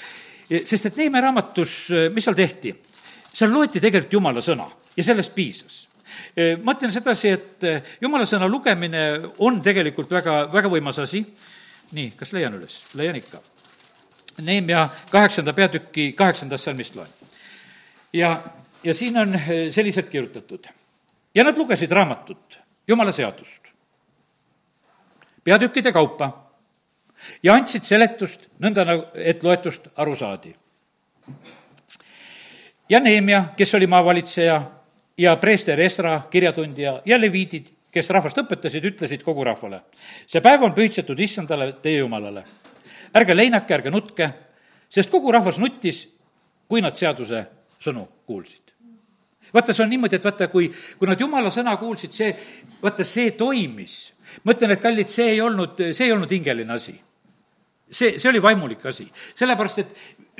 [0.65, 2.77] sest et Neeme raamatus, mis seal tehti?
[3.31, 5.87] seal loeti tegelikult jumala sõna ja sellest piisas
[6.63, 7.67] ma ütlen sedasi, et
[8.03, 9.05] jumala sõna lugemine
[9.45, 11.25] on tegelikult väga, väga võimas asi.
[11.93, 12.81] nii, kas leian üles?
[12.95, 13.41] leian ikka.
[14.47, 17.09] Neemia kaheksanda peatüki kaheksandast salmist loen.
[18.13, 18.43] ja,
[18.85, 19.35] ja siin on
[19.71, 20.67] selliselt kirjutatud.
[21.35, 23.73] ja nad lugesid raamatut, jumala seadust,
[25.45, 26.33] peatükkide kaupa
[27.43, 30.55] ja andsid seletust nõnda, nagu, et loetust aru saadi.
[32.89, 34.80] ja Neemia, kes oli maavalitseja
[35.19, 39.83] ja preester Esra, kirjatundja ja leviidid, kes rahvast õpetasid, ütlesid kogu rahvale.
[40.27, 42.45] see päev on pühitsetud issandale, teie jumalale.
[43.15, 44.31] ärge leinake, ärge nutke,
[44.89, 46.09] sest kogu rahvas nuttis,
[46.69, 47.47] kui nad seaduse
[47.81, 48.73] sõnu kuulsid.
[49.55, 52.35] vaata, see on niimoodi, et vaata, kui, kui nad jumala sõna kuulsid, see,
[52.83, 54.13] vaata, see toimis.
[54.45, 57.01] ma ütlen, et kallid, see ei olnud, see ei olnud hingeline asi
[57.91, 59.95] see, see oli vaimulik asi, sellepärast et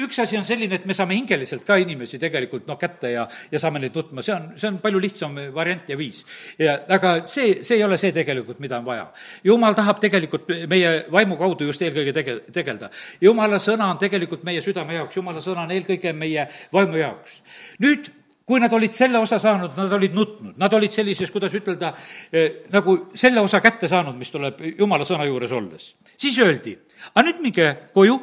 [0.07, 3.63] üks asi on selline, et me saame hingeliselt ka inimesi tegelikult noh, kätte ja, ja
[3.63, 6.23] saame neid nutma, see on, see on palju lihtsam variant ja viis.
[6.59, 9.09] ja aga see, see ei ole see tegelikult, mida on vaja.
[9.45, 12.91] jumal tahab tegelikult meie vaimu kaudu just eelkõige tege-, tegeleda.
[13.21, 17.43] jumala sõna on tegelikult meie südame jaoks, jumala sõna on eelkõige meie vaimu jaoks.
[17.85, 18.11] nüüd
[18.51, 21.93] kui nad olid selle osa saanud, nad olid nutnud, nad olid sellises, kuidas ütelda
[22.35, 25.93] eh,, nagu selle osa kätte saanud, mis tuleb jumala sõna juures olles.
[26.19, 26.75] siis öeldi,
[27.15, 28.17] aga nüüd minge koju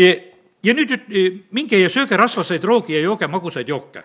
[0.00, 0.31] eh,
[0.62, 0.96] ja nüüd
[1.50, 4.04] minge ja sööge rasvaseid roogi ja jooge magusaid jooke.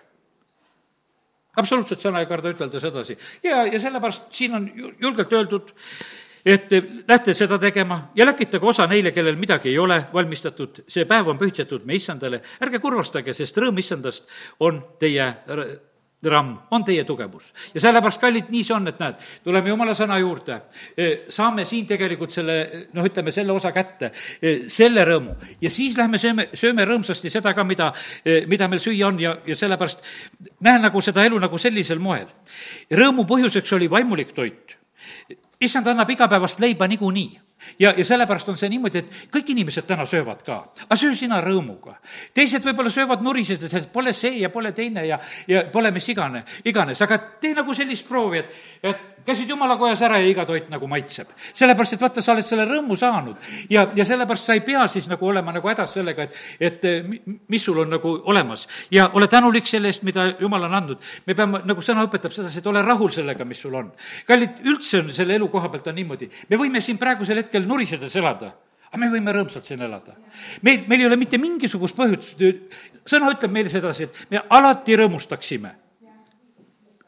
[1.58, 3.18] absoluutselt sõna ei karda ütelda sedasi.
[3.44, 5.74] ja, ja sellepärast siin on julgelt öeldud,
[6.46, 6.72] et
[7.08, 11.38] lähte seda tegema ja läkitage osa neile, kellel midagi ei ole valmistatud, see päev on
[11.38, 15.34] pühitsetud me issandale, ärge kurvastage, sest rõõm issandast on teie
[16.24, 17.54] ramm on teie tugevus.
[17.74, 20.60] ja sellepärast, kallid, nii see on, et näed, tuleme jumala sõna juurde,
[20.98, 25.36] e, saame siin tegelikult selle, noh, ütleme selle osa kätte, e, selle rõõmu.
[25.62, 27.92] ja siis lähme sööme, sööme rõõmsasti seda ka, mida,
[28.26, 30.02] e, mida meil süüa on ja, ja sellepärast
[30.66, 32.28] näen nagu seda elu nagu sellisel moel.
[32.92, 34.78] rõõmu põhjuseks oli vaimulik toit.
[35.62, 37.47] issand annab igapäevast leiba niikuinii
[37.80, 41.42] ja, ja sellepärast on see niimoodi, et kõik inimesed täna söövad ka, aga söö sina
[41.44, 41.98] rõõmuga.
[42.34, 46.44] teised võib-olla söövad nurisedes, et pole see ja pole teine ja, ja pole mis igane,
[46.66, 50.70] iganes, aga tee nagu sellist proovi, et, et käisid jumala kojas ära ja iga toit
[50.72, 51.28] nagu maitseb.
[51.54, 55.10] sellepärast, et vaata, sa oled selle rõõmu saanud ja, ja sellepärast sa ei pea siis
[55.12, 56.88] nagu olema nagu hädas sellega, et, et
[57.50, 58.68] mis sul on nagu olemas.
[58.92, 61.04] ja ole tänulik selle eest, mida jumal on andnud.
[61.26, 63.92] me peame, nagu sõna õpetab sedasi, et ole rahul sellega, mis sul on.
[64.28, 68.16] kallid, üldse on selle elu koha pealt on niimoodi, me võime siin praegusel hetkel nurisedes
[68.16, 68.54] elada
[68.88, 70.16] aga me võime rõõmsalt siin elada.
[70.62, 72.40] meil, meil ei ole mitte mingisugust põhjust,
[73.06, 75.72] sõna ütleb meile sedasi, et me alati rõõmustaksime.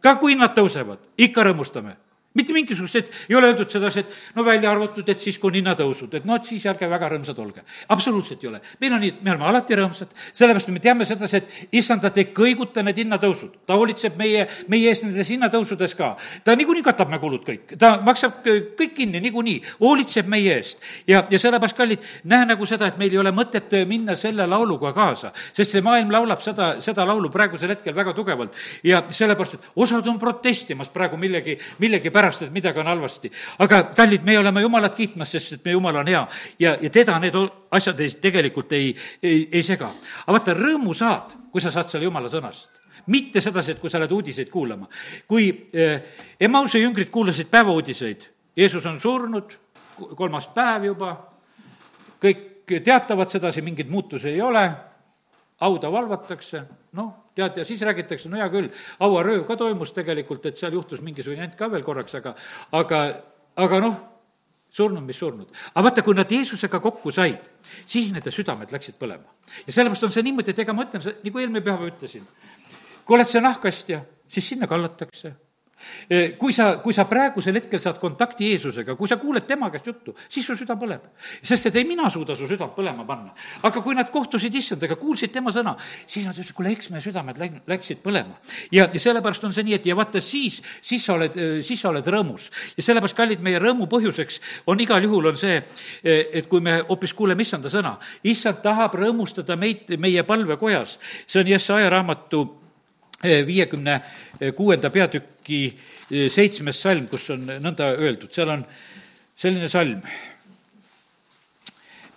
[0.01, 1.95] ka kui hinnad tõusevad, ikka rõõmustame
[2.33, 6.13] mitte mingisugused, ei ole öeldud sedasi, et no välja arvatud, et siis, kui on hinnatõusud,
[6.13, 7.63] et noh, et siis ärge väga rõõmsad olge.
[7.89, 8.59] absoluutselt ei ole.
[8.79, 12.27] meil on nii, et me oleme alati rõõmsad, sellepärast me teame sedasi, et issandat ei
[12.35, 13.55] kõiguta need hinnatõusud.
[13.65, 16.15] ta hoolitseb meie, meie ees nendes hinnatõusudes ka.
[16.43, 20.77] ta niikuinii katab me kulud kõik, ta maksab kõik kinni niikuinii, hoolitseb meie eest.
[21.07, 24.93] ja, ja sellepärast, kallid, näe nagu seda, et meil ei ole mõtet minna selle lauluga
[24.93, 28.53] kaasa, sest see maailm laulab seda, seda laulu praegusel hetkel väga tugevalt.
[28.83, 33.31] ja sellepärast, et osad on protestimas praegu millegi, millegi pärast, et midagi on halvasti.
[33.65, 36.25] aga kallid, me oleme Jumalat kiitmas, sest et meie Jumal on hea
[36.59, 37.37] ja, ja teda need
[37.71, 38.91] asjad ei, tegelikult ei,
[39.23, 39.93] ei, ei sega.
[40.25, 43.99] aga vaata, rõõmu saad, kui sa saad selle Jumala sõnast mitte sedasi, et kui sa
[44.01, 44.89] lähed uudiseid kuulama.
[45.27, 46.01] kui eh,
[46.39, 48.27] Emause jüngrid kuulasid päevauudiseid,
[48.57, 49.55] Jeesus on surnud,
[50.15, 51.13] kolmas päev juba,
[52.19, 54.65] kõik teatavad sedasi, mingeid muutusi ei ole,
[55.63, 56.63] hauda valvatakse,
[56.99, 61.03] noh, tead, ja siis räägitakse, no hea küll, hauarööv ka toimus tegelikult, et seal juhtus
[61.05, 62.35] mingisugune jant ka veel korraks, aga,
[62.77, 63.01] aga,
[63.65, 63.97] aga noh,
[64.75, 65.49] surnud, mis surnud.
[65.73, 67.49] aga vaata, kui nad Jeesusega kokku said,
[67.89, 69.35] siis nende südamed läksid põlema.
[69.65, 72.25] ja sellepärast on see niimoodi, et ega ma ütlen, nagu eelmine pühapäev ütlesin,
[73.03, 75.33] kui oled see nahkastja, siis sinna kallatakse
[76.37, 80.15] kui sa, kui sa praegusel hetkel saad kontakti Jeesusega, kui sa kuuled tema käest juttu,
[80.29, 81.09] siis su süda põleb.
[81.43, 83.33] sest et ei mina suuda su südant põlema panna.
[83.63, 85.75] aga kui nad kohtusid issandaga, kuulsid tema sõna,
[86.07, 88.37] siis nad ütlesid, kuule, eks meie südamed läinud, läksid põlema.
[88.71, 91.89] ja, ja sellepärast on see nii, et ja vaata siis, siis sa oled, siis sa
[91.89, 92.49] oled rõõmus.
[92.77, 95.61] ja sellepärast, kallid, meie rõõmu põhjuseks on igal juhul on see,
[96.03, 100.99] et kui me hoopis kuuleme issanda sõna, issand tahab rõõmustada meid meie palvekojas.
[101.27, 102.59] see on Jesaja raamatu
[103.23, 103.99] viiekümne
[104.55, 108.65] kuuenda peatüki eh, seitsmes salm, kus on nõnda öeldud, seal on
[109.39, 110.03] selline salm.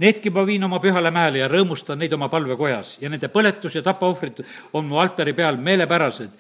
[0.03, 3.83] Needki ma viin oma pühale mäele ja rõõmustan neid oma palvekojas ja nende põletus ja
[3.87, 4.41] tapaohvrid
[4.75, 6.33] on mu altari peal meelepärased,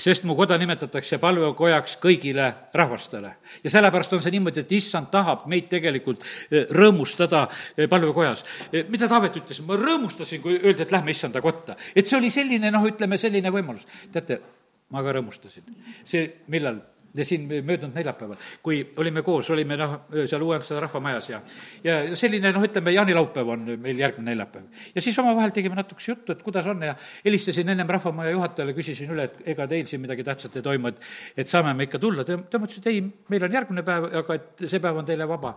[0.00, 3.34] sest mu koda nimetatakse palvekojaks kõigile rahvastele.
[3.64, 7.44] ja sellepärast on see niimoodi, et issand tahab meid tegelikult eh, rõõmustada
[7.76, 8.44] eh, palvekojas.
[8.72, 11.76] Eh, mida Taavet ütles, ma rõõmustasin, kui öeldi, et lähme issanda kotta.
[11.94, 13.84] et see oli selline, noh, ütleme selline võimalus.
[14.12, 14.40] teate,
[14.88, 15.68] ma ka rõõmustasin.
[16.04, 16.80] see, millal
[17.14, 19.94] ja siin möödunud neljapäeval, kui olime koos, olime noh,
[20.26, 21.40] seal Uuenduse rahvamajas ja
[21.84, 24.64] ja selline noh, ütleme, jaanilaupäev on meil järgmine neljapäev.
[24.94, 26.94] ja siis omavahel tegime natukese juttu, et kuidas on ja
[27.24, 31.00] helistasin ennem rahvamaja juhatajale, küsisin üle, et ega teil siin midagi tähtsat ei toimu, et
[31.36, 34.66] et saame me ikka tulla, tema ütles, et ei, meil on järgmine päev, aga et
[34.66, 35.56] see päev on teile vaba.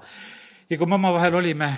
[0.70, 1.72] ja kui me omavahel olime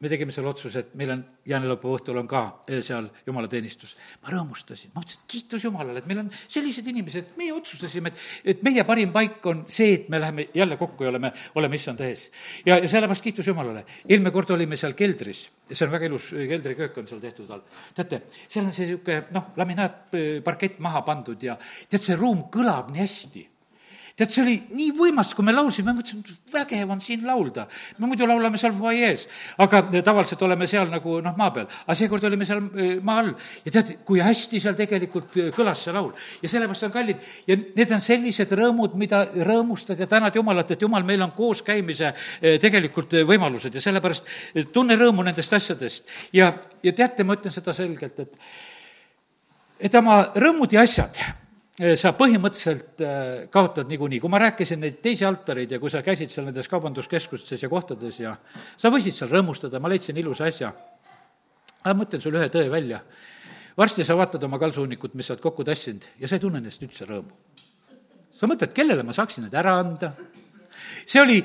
[0.00, 3.94] me tegime selle otsuse, et meil on jaanilõpu õhtul on ka eh, seal jumalateenistus.
[4.22, 8.26] ma rõõmustasin, ma mõtlesin, et kiitus Jumalale, et meil on sellised inimesed, meie otsustasime, et,
[8.52, 12.04] et meie parim paik on see, et me läheme jälle kokku ja oleme, oleme issand
[12.04, 12.28] ees.
[12.66, 13.86] ja, ja sellepärast kiitus Jumalale.
[14.04, 17.64] eelmine kord olime seal keldris, see on väga ilus keldriköök on seal tehtud all.
[17.96, 21.56] teate, seal on see niisugune noh, laminaatparkett maha pandud ja
[21.88, 23.48] tead, see ruum kõlab nii hästi
[24.16, 27.66] tead, see oli nii võimas, kui me laulsime, mõtlesin, vägev on siin laulda.
[27.98, 29.26] me muidu laulame seal fuajees,
[29.60, 31.68] aga tavaliselt oleme seal nagu noh, maa peal.
[31.84, 33.34] aga seekord olime seal äh, maa all
[33.66, 36.12] ja tead, kui hästi seal tegelikult äh, kõlas see laul.
[36.40, 40.88] ja sellepärast on kallid ja need on sellised rõõmud, mida rõõmustad ja tänad Jumalat, et
[40.88, 44.36] Jumal, meil on kooskäimise äh, tegelikult võimalused ja sellepärast
[44.72, 46.08] tunne rõõmu nendest asjadest.
[46.32, 48.38] ja, ja teate, ma ütlen seda selgelt, et
[49.76, 51.20] et oma rõõmud ja asjad
[51.76, 56.32] sa põhimõtteliselt äh, kaotad niikuinii, kui ma rääkisin neid teisi altareid ja kui sa käisid
[56.32, 58.32] seal nendes kaubanduskeskustes ja kohtades ja
[58.80, 60.72] sa võisid seal rõõmustada, ma leidsin ilusa asja.
[61.84, 63.02] aga ma ütlen sulle ühe tõe välja.
[63.76, 66.82] varsti sa vaatad oma kalsuunnikut, mis sa oled kokku tassinud ja sa ei tunne nendest
[66.82, 67.36] üldse rõõmu.
[68.32, 70.14] sa mõtled, kellele ma saaksin need ära anda?
[71.04, 71.44] see oli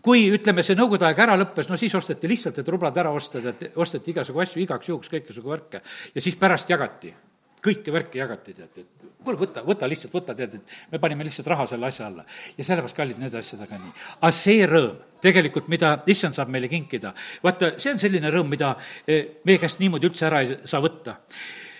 [0.00, 3.44] kui ütleme, see nõukogude aeg ära lõppes, no siis osteti lihtsalt, et rublad ära osta,
[3.44, 7.12] et osteti igasugu asju igaks juhuks, kõiksugu värke ja siis pärast jagati
[7.64, 11.48] kõike värki jagati, tead, et kuule, võta, võta lihtsalt, võta, tead, et me panime lihtsalt
[11.50, 12.24] raha selle asja alla.
[12.58, 13.92] ja sellepärast, kallid, need asjadega nii.
[14.20, 18.74] aga see rõõm, tegelikult, mida issand saab meile kinkida, vaata, see on selline rõõm, mida
[19.06, 21.18] eh, meie käest niimoodi üldse ära ei saa võtta.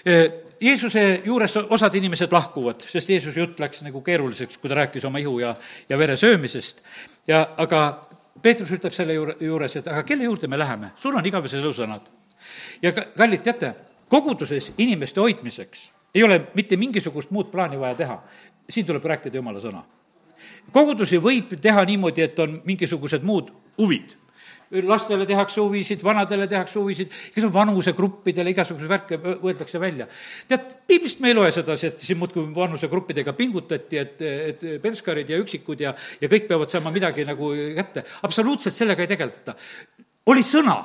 [0.05, 0.25] Eh,
[0.64, 5.20] Jeesuse juures osad inimesed lahkuvad, sest Jeesuse jutt läks nagu keeruliseks, kui ta rääkis oma
[5.20, 5.55] ihu ja,
[5.88, 6.81] ja vere söömisest.
[7.29, 7.87] ja aga
[8.42, 12.09] Peetrus ütleb selle juure, juures, et aga kelle juurde me läheme, sul on igavesed elusõnad.
[12.83, 13.75] ja kallid, teate,
[14.14, 18.22] koguduses inimeste hoidmiseks ei ole mitte mingisugust muud plaani vaja teha.
[18.70, 19.83] siin tuleb rääkida jumala sõna.
[20.72, 24.14] kogudusi võib teha niimoodi, et on mingisugused muud huvid
[24.83, 30.07] lastele tehakse huvisid, vanadele tehakse huvisid, igasugused vanusegruppidele igasuguseid värke võetakse välja.
[30.48, 35.38] tead, piiblist me ei loe sedasi, et siin muudkui vanusegruppidega pingutati, et, et penskarid ja
[35.42, 38.05] üksikud ja, ja kõik peavad saama midagi nagu kätte.
[38.22, 39.55] absoluutselt sellega ei tegeleta.
[40.27, 40.79] oli sõna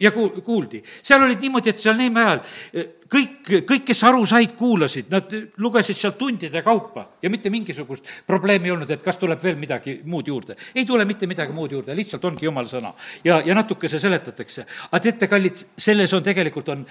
[0.00, 0.82] ja ku-, kuuldi.
[1.02, 5.32] seal olid niimoodi, et seal Neeme ajal eh, kõik, kõik, kes aru said, kuulasid, nad
[5.62, 9.98] lugesid seal tundide kaupa ja mitte mingisugust probleemi ei olnud, et kas tuleb veel midagi
[10.04, 10.56] muud juurde.
[10.74, 12.94] ei tule mitte midagi muud juurde, lihtsalt ongi jumala sõna.
[13.24, 14.66] ja, ja natukese seletatakse.
[14.90, 16.86] aga teate, kallid, selles on tegelikult, on,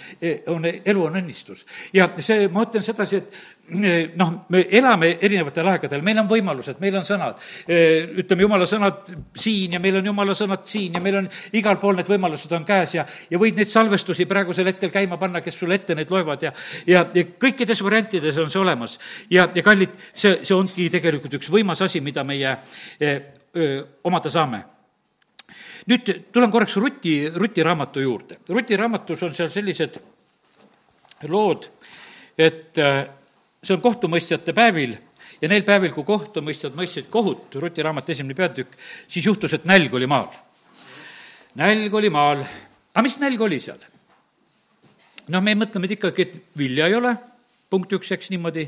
[0.47, 1.65] on, elu on õnnistus.
[1.93, 3.33] ja see, ma ütlen sedasi, et
[4.19, 7.39] noh, me elame erinevatel aegadel, meil on võimalused, meil on sõnad.
[8.19, 9.07] ütleme, jumala sõnad
[9.39, 12.65] siin ja meil on jumala sõnad siin ja meil on igal pool need võimalused on
[12.67, 16.43] käes ja, ja võid neid salvestusi praegusel hetkel käima panna, kes sulle ette neid loevad
[16.45, 16.51] ja,
[16.89, 18.99] ja, ja kõikides variantides on see olemas.
[19.31, 22.57] ja, ja kallid, see, see ongi tegelikult üks võimas asi, mida meie
[23.01, 24.63] öö, omada saame
[25.89, 28.39] nüüd tulen korraks Ruti, Ruti raamatu juurde.
[28.49, 29.97] Ruti raamatus on seal sellised
[31.31, 31.67] lood,
[32.39, 34.95] et see on kohtumõistjate päevil
[35.41, 39.93] ja neil päevil, kui kohtumõistjad mõistsid kohut, Ruti raamat esimene peatükk, siis juhtus, et nälg
[39.93, 40.31] oli maal.
[41.59, 42.45] nälg oli maal.
[42.93, 43.92] aga mis nälg oli seal?
[45.27, 47.13] Noh, me mõtleme, ikkagi, et vilja ei ole,
[47.73, 48.67] punkt üks, eks niimoodi.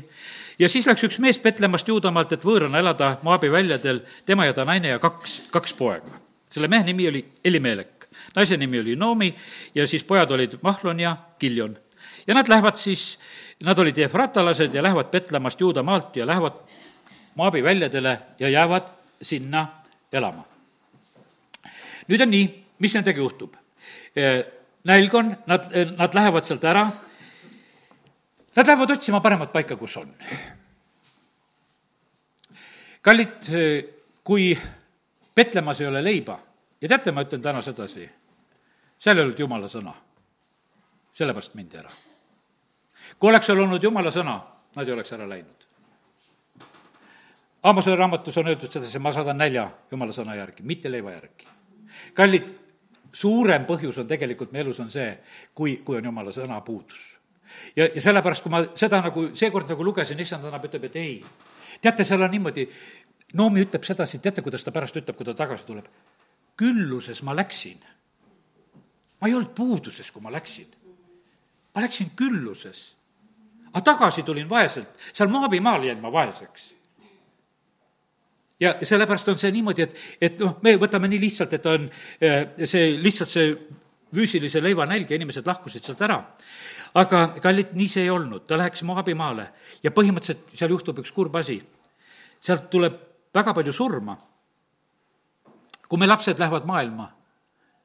[0.58, 4.64] ja siis läks üks mees Petlemast Juudamaalt, et võõrana elada Moabi väljadel, tema ja ta
[4.64, 6.20] naine ja kaks, kaks poega.
[6.50, 9.34] selle mehe nimi oli Elimelek, naise nimi oli Noomi
[9.74, 11.76] ja siis pojad olid Mahlon ja Kiljon.
[12.26, 13.18] ja nad lähevad siis,
[13.62, 16.60] nad olid efratalased ja lähevad Petlemast Juudamaalt ja lähevad
[17.34, 18.90] Moabi väljadele ja jäävad
[19.22, 19.66] sinna
[20.12, 20.44] elama.
[22.08, 22.46] nüüd on nii,
[22.78, 23.54] mis nendega juhtub?
[24.86, 26.86] Nälg on, nad, nad lähevad sealt ära,
[28.56, 30.14] nad lähevad otsima paremat paika, kus on.
[33.02, 33.50] kallid,
[34.24, 34.50] kui
[35.34, 36.38] Petlemmas ei ole leiba
[36.80, 38.06] ja teate, ma ütlen täna sedasi,
[38.98, 39.94] seal ei olnud jumala sõna.
[41.16, 41.90] sellepärast mindi ära.
[43.18, 44.40] kui oleks seal olnud jumala sõna,
[44.76, 45.66] nad ei oleks ära läinud.
[47.62, 51.46] Ammose raamatus on öeldud sedasi, ma saadan nälja jumala sõna järgi, mitte leiva järgi.
[52.14, 52.65] kallid,
[53.16, 55.08] suurem põhjus on tegelikult meie elus on see,
[55.56, 57.00] kui, kui on jumala sõna puudus.
[57.76, 61.16] ja, ja sellepärast, kui ma seda nagu seekord nagu lugesin, issand annab, ütleb, et ei.
[61.80, 62.68] teate, seal on niimoodi,
[63.36, 65.88] Noomi ütleb sedasi, teate, kuidas ta pärast ütleb, kui ta tagasi tuleb?
[66.56, 67.80] külluses ma läksin.
[69.20, 70.68] ma ei olnud puuduses, kui ma läksin.
[71.74, 72.94] ma läksin külluses.
[73.72, 76.75] aga tagasi tulin vaeselt, seal Moabimaal jäin ma vaeseks
[78.60, 81.88] ja sellepärast on see niimoodi, et, et noh, me võtame nii lihtsalt, et on
[82.20, 83.50] eh, see, lihtsalt see
[84.14, 86.22] füüsilise leiva nälg ja inimesed lahkusid sealt ära.
[86.96, 89.50] aga kallid, nii see ei olnud, ta läheks Moabimaale
[89.82, 91.60] ja põhimõtteliselt seal juhtub üks kurb asi.
[92.40, 92.96] sealt tuleb
[93.34, 94.16] väga palju surma.
[95.88, 97.10] kui meie lapsed lähevad maailma,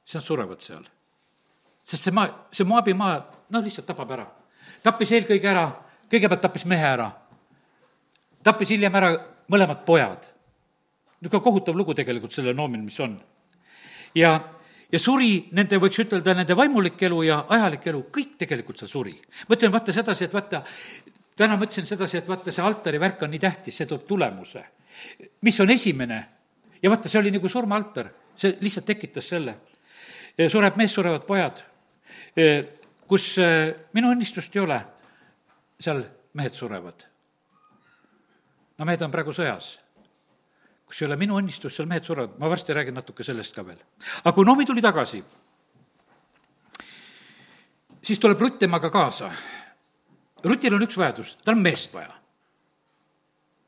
[0.06, 0.84] siis nad surevad seal.
[1.84, 3.16] sest see maa, see Moabimaa,
[3.50, 4.28] no lihtsalt tapab ära.
[4.84, 5.68] tappis eelkõige ära,
[6.08, 7.12] kõigepealt tappis mehe ära.
[8.44, 9.18] tappis hiljem ära
[9.52, 10.32] mõlemad pojad
[11.22, 13.16] niisugune kohutav lugu tegelikult selle noomil, mis on.
[14.16, 14.34] ja,
[14.92, 19.16] ja suri nende, võiks ütelda, nende vaimulik elu ja ajalik elu, kõik tegelikult seal suri.
[19.50, 20.64] mõtlen vaata sedasi, et vaata,
[21.38, 24.64] täna mõtlesin sedasi, et vaata, see altari värk on nii tähtis, see toob tulemuse.
[25.42, 26.26] mis on esimene?
[26.82, 29.56] ja vaata, see oli nagu surmaaltar, see lihtsalt tekitas selle.
[30.50, 31.62] sureb mees, surevad pojad.
[33.08, 33.36] kus
[33.94, 34.82] minu õnnistust ei ole,
[35.80, 36.04] seal
[36.34, 37.06] mehed surevad.
[38.78, 39.78] no mehed on praegu sõjas
[40.92, 43.80] kus ei ole minu õnnistus, seal mehed surevad, ma varsti räägin natuke sellest ka veel.
[44.24, 45.22] aga kui Noomi tuli tagasi,
[48.04, 49.32] siis tuleb Rutt temaga kaasa.
[50.44, 52.12] Rutil on üks vajadus, tal on meest vaja.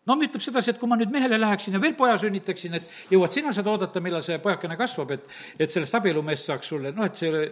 [0.10, 3.32] Noomi ütleb sedasi, et kui ma nüüd mehele läheksin ja veel poja sünnitaksin, et jõuad
[3.32, 5.30] sina seda oodata, millal see pojakene kasvab, et,
[5.64, 7.46] et sellest abielumeest saaks sulle, noh, et see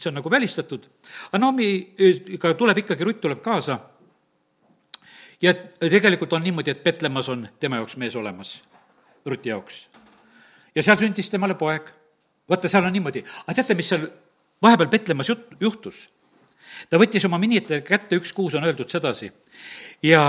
[0.00, 0.88] see on nagu välistatud.
[1.28, 3.78] aga Noomiga tuleb ikkagi, Rutt tuleb kaasa
[5.42, 8.56] ja tegelikult on niimoodi, et Petlemmas on tema jaoks mees olemas
[9.26, 9.88] Ruti jaoks.
[10.74, 11.90] ja seal sündis temale poeg.
[12.48, 14.08] vaata, seal on niimoodi, aga teate, mis seal
[14.62, 16.08] vahepeal Petlemmas jut-, juhtus?
[16.90, 19.30] ta võttis oma minite kätte, üks kuus on öeldud sedasi,
[20.02, 20.24] ja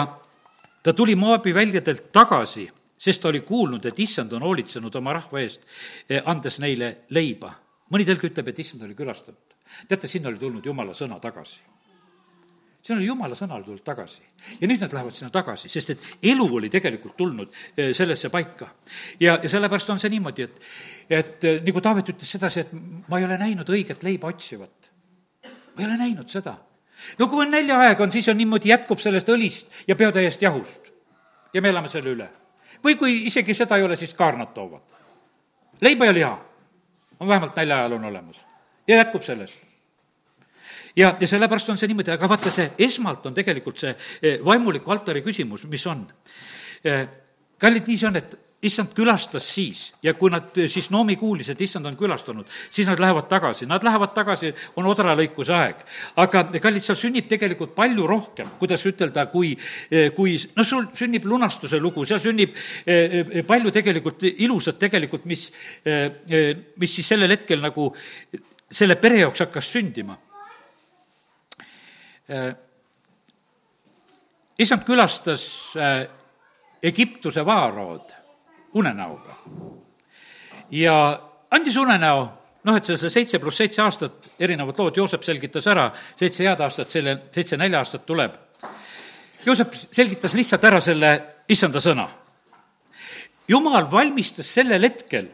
[0.84, 5.42] ta tuli Moabi väljadelt tagasi, sest ta oli kuulnud, et issand on hoolitsenud oma rahva
[5.42, 5.66] eest,
[6.10, 7.56] eh, andes neile leiba.
[7.92, 9.58] mõni tõlge ütleb, et issand oli külastanud.
[9.88, 11.71] teate, sinna oli tulnud jumala sõna tagasi
[12.82, 14.24] see oli jumala sõnal tulnud tagasi.
[14.62, 18.72] ja nüüd nad lähevad sinna tagasi, sest et elu oli tegelikult tulnud eh, sellesse paika.
[19.20, 20.60] ja, ja sellepärast on see niimoodi, et,
[21.10, 22.74] et eh, nagu Taavet ütles sedasi, et
[23.10, 24.92] ma ei ole näinud õiget leiba otsivat.
[25.46, 26.58] ma ei ole näinud seda.
[27.20, 30.94] no kui on näljaaeg on, siis on niimoodi, jätkub sellest õlist ja peotäiest jahust.
[31.54, 32.30] ja me elame selle üle.
[32.84, 34.96] või kui isegi seda ei ole, siis kaarnad toovad.
[35.82, 36.38] leiba ja liha
[37.20, 38.46] on vähemalt nälja ajal on olemas
[38.88, 39.71] ja jätkub sellest
[40.96, 44.94] ja, ja sellepärast on see niimoodi, aga vaata, see esmalt on tegelikult see eh, vaimuliku
[44.94, 46.06] altari küsimus, mis on.
[46.84, 47.04] Eh,
[47.62, 51.50] kallid, nii see on, et issand külastas siis ja kui nad eh, siis Noomi kuulis,
[51.50, 55.86] et issand on külastanud, siis nad lähevad tagasi, nad lähevad tagasi, on odralõikuse aeg.
[56.22, 59.56] aga kallid, seal sünnib tegelikult palju rohkem, kuidas ütelda, kui,
[60.18, 62.58] kui noh, sul sünnib lunastuse lugu, seal sünnib
[63.48, 65.48] palju tegelikult ilusat tegelikult, mis,
[66.78, 67.90] mis siis sellel hetkel nagu
[68.72, 70.20] selle pere jaoks hakkas sündima
[72.30, 72.54] Äh,
[74.60, 76.08] issand külastas äh,
[76.84, 78.14] Egiptuse vaaraod
[78.74, 79.36] unenäoga
[80.72, 80.96] ja
[81.52, 82.22] andis unenäo,
[82.64, 86.94] noh, et see seitse pluss seitse aastat, erinevad lood, Joosep selgitas ära, seitse head aastat,
[86.94, 88.38] selle, seitse nälja aastat tuleb.
[89.46, 91.12] Joosep selgitas lihtsalt ära selle
[91.50, 92.08] issanda sõna.
[93.48, 95.28] jumal valmistas sellel hetkel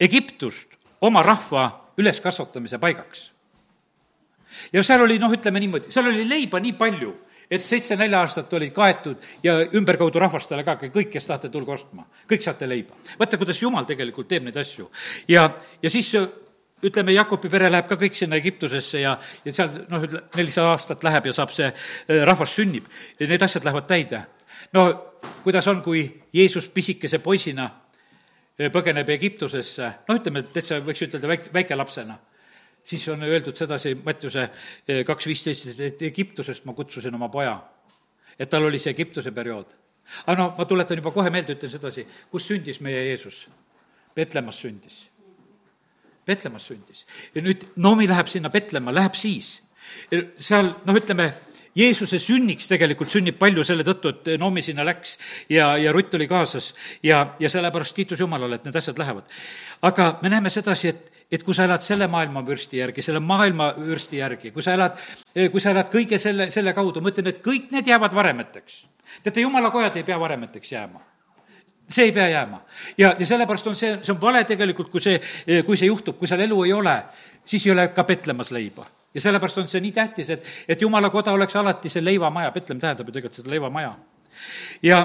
[0.00, 1.64] Egiptust oma rahva
[1.98, 3.30] üleskasvatamise paigaks
[4.72, 7.12] ja seal oli noh, ütleme niimoodi, seal oli leiba nii palju,
[7.50, 12.06] et seitse nälja aastat olid kaetud ja ümberkaudu rahvastele ka, kõik, kes tahate, tulge ostma,
[12.28, 12.96] kõik saate leiba.
[13.18, 14.90] vaata, kuidas Jumal tegelikult teeb neid asju.
[15.28, 15.48] ja,
[15.82, 16.10] ja siis
[16.84, 21.04] ütleme, Jakobi pere läheb ka kõik sinna Egiptusesse ja, ja seal noh, ütle, nelisada aastat
[21.06, 22.88] läheb ja saab see äh, rahvas sünnib.
[23.20, 24.22] Need asjad lähevad täide.
[24.72, 24.86] no
[25.42, 31.52] kuidas on, kui Jeesus pisikese poisina äh, põgeneb Egiptusesse, noh, ütleme, täitsa võiks ütelda väike,
[31.54, 32.18] väikelapsena
[32.86, 34.44] siis on öeldud sedasi Mattiuse
[34.88, 37.58] eh, kaks viisteist, et Egiptusest ma kutsusin oma poja.
[38.38, 39.66] et tal oli see Egiptuse periood.
[40.26, 43.46] aga no ma tuletan juba kohe meelde, ütlen sedasi, kus sündis meie Jeesus?
[44.14, 45.08] Petlemmas sündis.
[46.24, 47.06] Petlemmas sündis.
[47.34, 49.62] ja nüüd Noomi läheb sinna Petlemma, läheb siis.
[50.38, 51.32] seal noh, ütleme,
[51.76, 55.18] Jeesuse sünniks tegelikult sünnib palju selle tõttu, et Noomi sinna läks
[55.52, 56.70] ja, ja Rutt oli kaasas
[57.04, 59.28] ja, ja sellepärast kiitus Jumalale, et need asjad lähevad.
[59.82, 63.72] aga me näeme sedasi, et, et kui sa elad selle maailma vürsti järgi, selle maailma
[63.78, 65.00] vürsti järgi, kui sa elad,
[65.34, 68.86] kui sa elad kõige selle, selle kaudu, ma ütlen, et kõik need jäävad varemeteks.
[69.22, 71.02] teate, jumala kojad ei pea varemeteks jääma
[71.88, 72.60] see ei pea jääma.
[72.98, 75.20] ja, ja sellepärast on see, see on vale tegelikult, kui see,
[75.66, 76.96] kui see juhtub, kui seal elu ei ole,
[77.44, 81.08] siis ei ole ka petlemas leiba ja sellepärast on see nii tähtis, et, et jumala
[81.10, 83.94] koda oleks alati see leivamaja, Betlem tähendab ju tegelikult seda leivamaja.
[84.82, 84.98] ja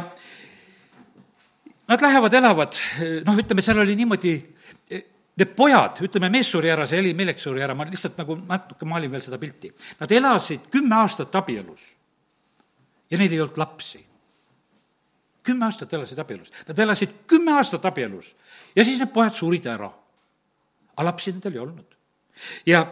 [1.88, 2.80] nad lähevad, elavad,
[3.26, 4.34] noh, ütleme, seal oli niimoodi,
[5.40, 9.12] need pojad, ütleme, mees suri ära, see Elimelek suri ära, ma lihtsalt nagu natuke maalin
[9.14, 9.72] veel seda pilti.
[10.00, 11.86] Nad elasid kümme aastat abielus
[13.12, 14.06] ja neil ei olnud lapsi.
[15.44, 18.36] kümme aastat elasid abielus, nad elasid kümme aastat abielus
[18.76, 19.90] ja siis need pojad surid ära.
[20.96, 21.96] aga lapsi nendel ei olnud.
[22.66, 22.86] ja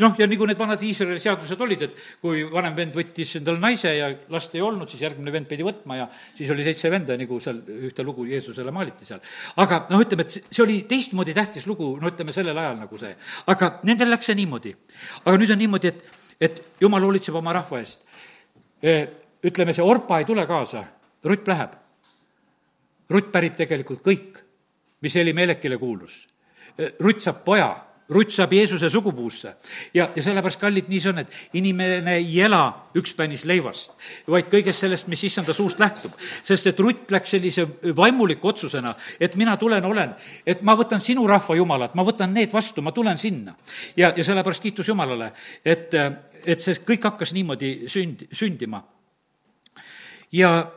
[0.00, 3.92] noh, ja nagu need vanad Iisraeli seadused olid, et kui vanem vend võttis endale naise
[3.96, 7.40] ja last ei olnud, siis järgmine vend pidi võtma ja siis oli seitse venda, nagu
[7.42, 9.22] seal ühte lugu Jeesusele maaliti seal.
[9.62, 13.12] aga noh, ütleme, et see oli teistmoodi tähtis lugu, no ütleme, sellel ajal nagu see.
[13.52, 14.74] aga nendel läks see niimoodi.
[15.24, 18.04] aga nüüd on niimoodi, et, et jumal hoolitseb oma rahva eest.
[18.82, 18.98] E,
[19.44, 20.84] ütleme, see Orpa ei tule kaasa,
[21.22, 21.78] Rutt läheb.
[23.12, 24.38] Rutt pärib tegelikult kõik,
[25.04, 26.24] mis Elimelekile kuulus.
[26.78, 27.70] E, Rutt saab poja
[28.08, 29.54] Rutt saab Jeesuse sugupuusse.
[29.94, 32.62] ja, ja sellepärast, kallid, nii see on, et inimene ei ela
[32.98, 33.92] ükspänis leivast,
[34.28, 36.12] vaid kõigest sellest, mis issanda suust lähtub.
[36.42, 40.14] sest et Rutt läks sellise vaimuliku otsusena, et mina tulen, olen,
[40.46, 43.54] et ma võtan sinu rahva Jumalat, ma võtan need vastu, ma tulen sinna.
[43.96, 45.32] ja, ja sellepärast kiitus Jumalale,
[45.64, 45.94] et,
[46.44, 48.82] et see kõik hakkas niimoodi sünd, sündima.
[50.32, 50.72] ja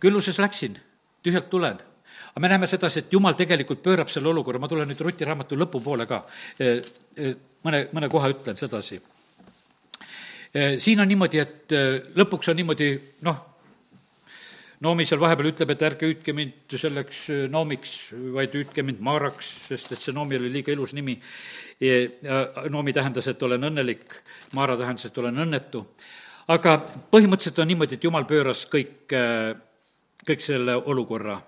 [0.00, 0.80] külluses läksin,
[1.22, 1.78] tühjalt tulen
[2.34, 5.54] aga me näeme sedasi, et jumal tegelikult pöörab selle olukorra, ma tulen nüüd Ruti raamatu
[5.54, 6.24] lõpupoole ka,
[7.62, 8.98] mõne, mõne koha ütlen sedasi.
[10.82, 11.74] Siin on niimoodi, et
[12.18, 12.94] lõpuks on niimoodi,
[13.26, 13.42] noh,
[14.84, 17.92] Noomi seal vahepeal ütleb, et ärge hüüdke mind selleks Noomiks,
[18.34, 21.14] vaid hüüdke mind Maaraks, sest et see Noomi oli liiga ilus nimi.
[22.74, 24.18] Noomi tähendas, et olen õnnelik,
[24.58, 25.86] Maara tähendas, et olen õnnetu.
[26.48, 26.76] aga
[27.14, 29.14] põhimõtteliselt on niimoodi, et jumal pööras kõik,
[30.26, 31.38] kõik selle olukorra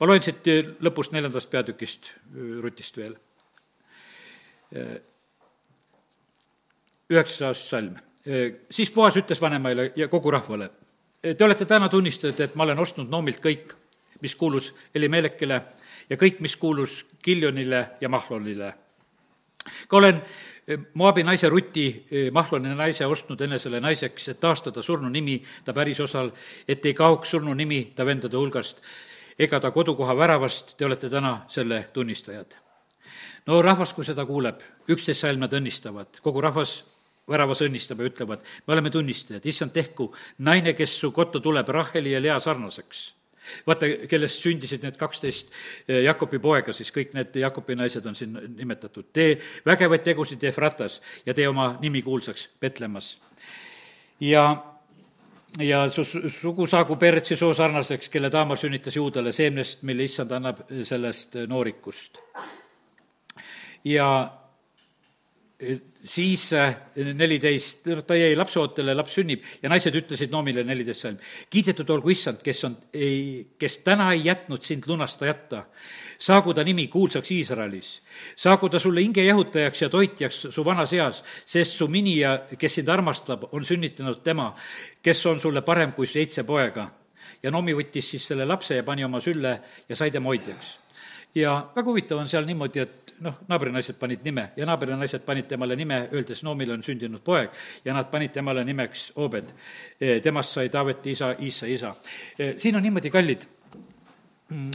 [0.00, 3.16] ma loen siit äh, lõpust neljandast peatükist, äh, Rutist veel.
[4.74, 4.96] Äh,
[7.10, 7.96] üheksas salm.
[8.72, 10.70] siis Boas ütles vanemaile ja kogu rahvale,
[11.20, 13.74] te olete täna tunnistajad, et ma olen ostnud Noomilt kõik,
[14.24, 15.58] mis kuulus Elimelekile
[16.08, 18.72] ja kõik, mis kuulus Kiljonile ja Mahlonile.
[19.88, 20.22] ka olen
[20.94, 26.32] Moabi naise Ruti, Mahloni naise ostnud enesele naiseks, et taastada surnu nimi ta pärisosal,
[26.68, 28.80] et ei kaoks surnu nimi ta vendade hulgast
[29.38, 32.56] ega ta kodukoha väravast, te olete täna selle tunnistajad.
[33.46, 36.84] no rahvas, kui seda kuuleb, üksteist salm nad õnnistavad, kogu rahvas
[37.30, 42.12] väravas õnnistab ja ütlevad, me oleme tunnistajad, issand, tehku naine, kes su kotta tuleb, Raheli
[42.12, 43.04] ja Lea sarnaseks
[43.66, 45.50] vaata, kellest sündisid need kaksteist
[45.88, 49.10] eh, Jakobi poega, siis kõik need Jakobi naised on siin nimetatud.
[49.12, 53.18] tee vägevaid tegusid Efratas ja tee oma nimi kuulsaks Petlemmas.
[54.20, 54.73] ja
[55.58, 60.64] ja su sugu saagu Peretsi soo sarnaseks, kelle Taamar sünnitas juudele seemnest, mille issand annab
[60.84, 62.18] sellest noorikust.
[63.84, 64.08] ja
[66.04, 66.64] siis e,
[67.16, 72.42] neliteist, ta jäi lapseootele, laps sünnib ja naised ütlesid Noomile neliteist salm, kiidetud olgu issand,
[72.44, 75.64] kes on, ei, kes täna ei jätnud sind lunastajata
[76.18, 78.02] saagu ta nimi kuulsaks Iisraelis.
[78.36, 83.48] saagu ta sulle hingejahutajaks ja toitjaks su vanas eas, sest su minija, kes sind armastab,
[83.52, 84.54] on sünnitanud tema,
[85.02, 86.90] kes on sulle parem kui seitse poega.
[87.42, 90.83] ja Nomi võttis siis selle lapse ja pani oma sülle ja sai tema hoidjaks.
[91.34, 95.76] Ja väga huvitav on seal niimoodi, et noh, naabrinaised panid nime ja naabrinaised panid temale
[95.76, 97.50] nime, öeldes Noomile on sündinud poeg
[97.84, 99.50] ja nad panid temale nimeks Obed.
[100.22, 101.94] temast sai Taaveti isa, Iisa isa.
[102.56, 103.46] siin on niimoodi, kallid
[104.52, 104.70] Mm,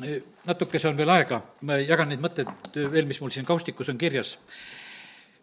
[0.50, 1.38] natukese on veel aega,
[1.70, 4.34] ma jagan neid mõtteid veel, mis mul siin kaustikus on kirjas.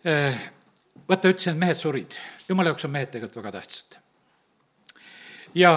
[0.02, 2.16] Vaata, ütlesin, et mehed surid.
[2.48, 4.00] jumala jaoks on mehed tegelikult väga tähtsad.
[5.54, 5.70] ja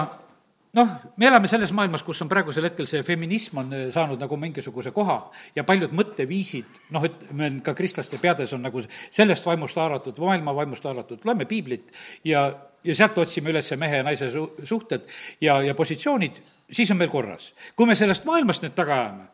[0.78, 4.38] noh, me elame selles maailmas, kus on praegusel hetkel see feminism on eh, saanud nagu
[4.40, 5.18] mingisuguse koha
[5.56, 10.86] ja paljud mõtteviisid, noh, ütleme ka kristlaste peades on nagu sellest vaimust haaratud, maailma vaimust
[10.86, 11.90] haaratud, loeme piiblit
[12.24, 12.46] ja,
[12.84, 15.06] ja sealt otsime üles mehe ja naise su-, suhted
[15.40, 17.52] ja, ja positsioonid siis on meil korras.
[17.76, 19.28] kui me sellest maailmast nüüd taga ajame,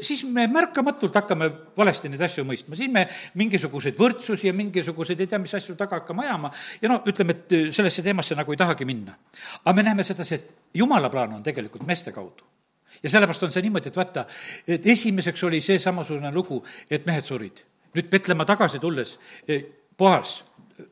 [0.00, 3.06] siis me märkamatult hakkame valesti neid asju mõistma, siis me
[3.40, 6.52] mingisuguseid võrdsusi ja mingisuguseid ei tea mis asju taga hakkame ajama
[6.82, 9.16] ja no ütleme, et sellesse teemasse nagu ei tahagi minna.
[9.64, 12.44] aga me näeme sedasi, et jumala plaan on tegelikult meeste kaudu
[13.02, 14.26] ja sellepärast on see niimoodi, et vaata,
[14.68, 17.64] et esimeseks oli see samasugune lugu, et mehed surid.
[17.94, 19.18] nüüd Petlemma tagasi tulles,
[19.98, 20.42] Boas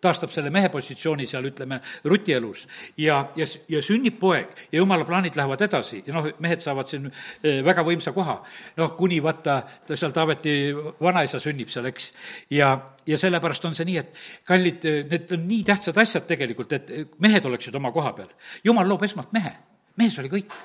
[0.01, 2.67] taastab selle mehe positsiooni seal, ütleme, Ruti elus
[2.99, 6.03] ja, ja, ja sünnib poeg ja jumala plaanid lähevad edasi.
[6.07, 8.39] Ja noh, mehed saavad siin eh, väga võimsa koha.
[8.77, 10.55] noh, kuni vaata, ta seal Taaveti
[11.01, 12.11] vanaisa sünnib seal, eks,
[12.55, 12.73] ja,
[13.07, 17.45] ja sellepärast on see nii, et kallid, need on nii tähtsad asjad tegelikult, et mehed
[17.47, 18.31] oleksid oma koha peal.
[18.65, 19.53] jumal loob esmalt mehe,
[19.99, 20.57] mehes oli kõik.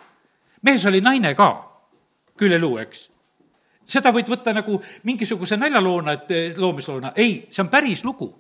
[0.62, 1.52] mehes oli naine ka,
[2.38, 3.10] küüleluu, eks.
[3.86, 8.32] Seda võid võtta nagu mingisuguse naljaloona, et loomisloona, ei, see on päris lugu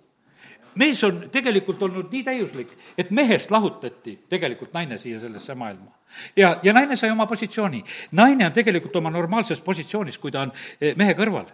[0.76, 5.91] mees on tegelikult olnud nii täiuslik, et mehest lahutati tegelikult naine siia sellesse maailma.
[6.36, 7.84] ja, ja naine sai oma positsiooni.
[8.11, 10.51] naine on tegelikult oma normaalses positsioonis, kui ta on
[10.82, 11.47] eh, mehe kõrval.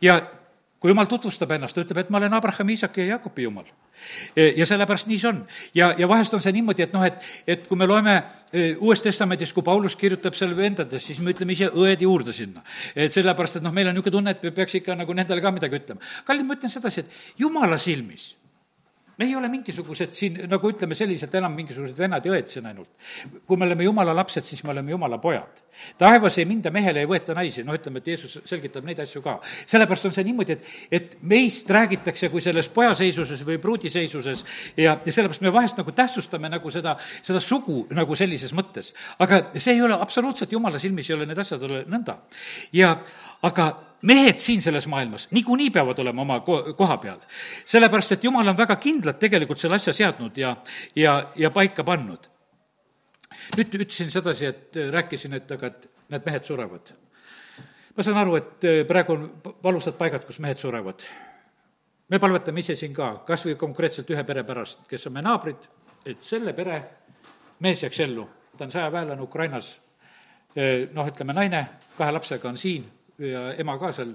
[0.00, 0.20] ja
[0.78, 3.66] kui jumal tutvustab ennast, ta ütleb, et ma olen Abrahami, Iisaki ja Jaakobi jumal.
[4.36, 5.40] Eh, ja sellepärast nii see on.
[5.74, 8.14] ja, ja vahest on see niimoodi, et noh, et, et kui me loeme
[8.52, 12.62] eh, Uues Testamendis, kui Paulus kirjutab seal vendades, siis me ütleme ise õed juurde sinna.
[12.94, 15.82] et sellepärast, et noh, meil on niisugune tunne, et peaks ikka nagu nendele ka midagi
[15.82, 16.12] ütlema.
[16.24, 18.36] kallid, ma ütlen sedasi, et jumala silmis
[19.18, 22.90] me ei ole mingisugused siin, nagu ütleme, selliselt enam mingisugused vennad ja õed siin ainult.
[23.46, 25.62] kui me oleme jumala lapsed, siis me oleme jumala pojad.
[25.98, 29.38] taevas ei minda mehele, ei võeta naisi, noh, ütleme, et Jeesus selgitab neid asju ka.
[29.42, 34.44] sellepärast on see niimoodi, et, et meist räägitakse kui selles pojaseisuses või pruudiseisuses
[34.76, 38.94] ja, ja sellepärast me vahest nagu tähtsustame nagu seda, seda sugu nagu sellises mõttes.
[39.18, 42.20] aga see ei ole absoluutselt, jumala silmis ei ole need asjad ole nõnda.
[42.72, 42.94] ja
[43.42, 43.68] aga
[44.02, 47.18] mehed siin selles maailmas niikuinii peavad olema oma ko-, koha peal.
[47.64, 50.56] sellepärast, et jumal on väga kindlalt tegelikult selle asja seadnud ja,
[50.96, 52.28] ja, ja paika pannud.
[53.56, 56.92] nüüd ütlesin sedasi, et äh, rääkisin, et aga, et need mehed surevad.
[57.96, 59.30] ma saan aru, et äh, praegu on
[59.64, 61.02] valusad paigad, kus mehed surevad.
[62.08, 65.66] me palvetame ise siin ka, kas või konkreetselt ühe pere pärast, kes on meie naabrid,
[66.06, 66.82] et selle pere
[67.60, 68.28] mees jääks ellu.
[68.58, 69.80] ta on sõjaväelane Ukrainas,
[70.54, 71.66] äh, noh, ütleme naine
[71.98, 72.86] kahe lapsega on siin
[73.18, 74.14] ja ema ka seal,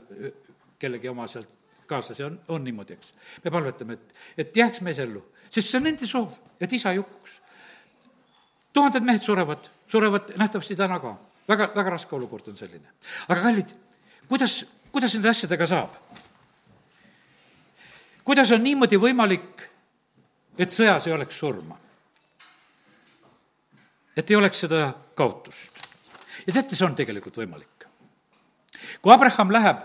[0.79, 1.49] kellegi oma sealt
[1.87, 3.13] kaaslasi on, on niimoodi, eks.
[3.43, 7.01] me palvetame, et, et jääks mees ellu, sest see on nende soov, et isa ei
[7.01, 7.39] hukkuks.
[8.73, 11.15] tuhanded mehed surevad, surevad nähtavasti täna ka.
[11.47, 12.95] väga, väga raske olukord on selline.
[13.27, 13.75] aga kallid,
[14.27, 15.99] kuidas, kuidas nende asjadega saab?
[18.23, 19.67] kuidas on niimoodi võimalik,
[20.57, 21.77] et sõjas ei oleks surma?
[24.15, 25.85] et ei oleks seda kaotust.
[26.47, 27.72] ja teate, see on tegelikult võimalik
[29.01, 29.83] kui Abraham läheb,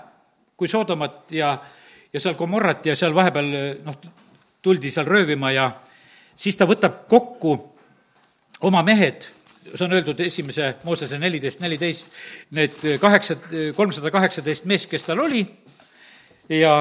[0.56, 1.54] kui Sodomat ja,
[2.12, 3.50] ja seal Gomorrat ja seal vahepeal
[3.84, 3.98] noh,
[4.62, 5.70] tuldi seal röövima ja
[6.36, 7.56] siis ta võtab kokku
[8.66, 9.28] oma mehed,
[9.68, 12.14] see on öeldud esimese Moosese neliteist, neliteist,
[12.56, 13.36] need kaheksa,
[13.76, 15.44] kolmsada kaheksateist meest, kes tal oli,
[16.48, 16.74] ja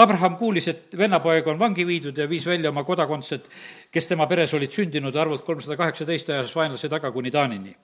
[0.00, 3.48] Abraham kuulis, et vennapoeg on vangi viidud ja viis välja oma kodakondsed,
[3.92, 7.74] kes tema peres olid sündinud, arvult kolmsada kaheksateist, ajas vaenlase taga kuni Taanini.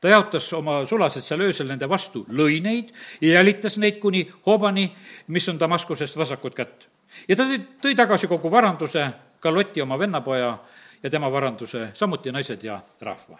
[0.00, 4.92] ta jaotas oma sulased seal öösel nende vastu, lõi neid ja jälitas neid kuni Hobani,
[5.28, 6.86] mis on Damaskusest vasakut kätt.
[7.28, 9.10] ja ta tõi, tõi tagasi kogu varanduse,
[9.40, 10.58] ka Loti oma vennapoja
[11.02, 13.38] ja tema varanduse, samuti naised ja rahva.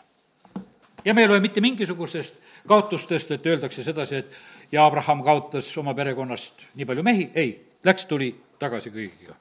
[1.05, 2.35] ja me ei loe mitte mingisugusest
[2.67, 4.37] kaotustest, et öeldakse sedasi, et
[4.73, 9.37] ja Abraham kaotas oma perekonnast nii palju mehi, ei läks, tuli tagasi kõigiga.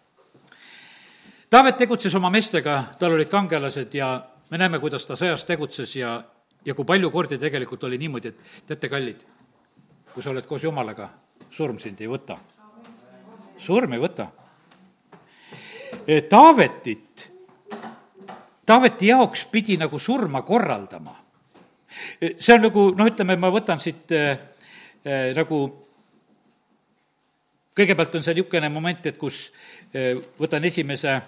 [1.50, 4.10] Taavet tegutses oma meestega, tal olid kangelased ja
[4.52, 6.18] me näeme, kuidas ta sõjas tegutses ja,
[6.66, 9.22] ja kui palju kordi tegelikult oli niimoodi, et teate, kallid,
[10.14, 11.10] kui sa oled koos Jumalaga,
[11.54, 12.38] surm sind ei võta.
[13.58, 14.28] surm ei võta.
[16.30, 17.30] Taavetit,
[18.66, 21.16] Taaveti jaoks pidi nagu surma korraldama.
[22.40, 24.40] see on nagu, noh, ütleme, ma võtan siit äh,
[25.36, 25.86] nagu
[27.76, 29.50] kõigepealt on see niisugune moment, et kus
[29.94, 31.20] eh, võtan esimese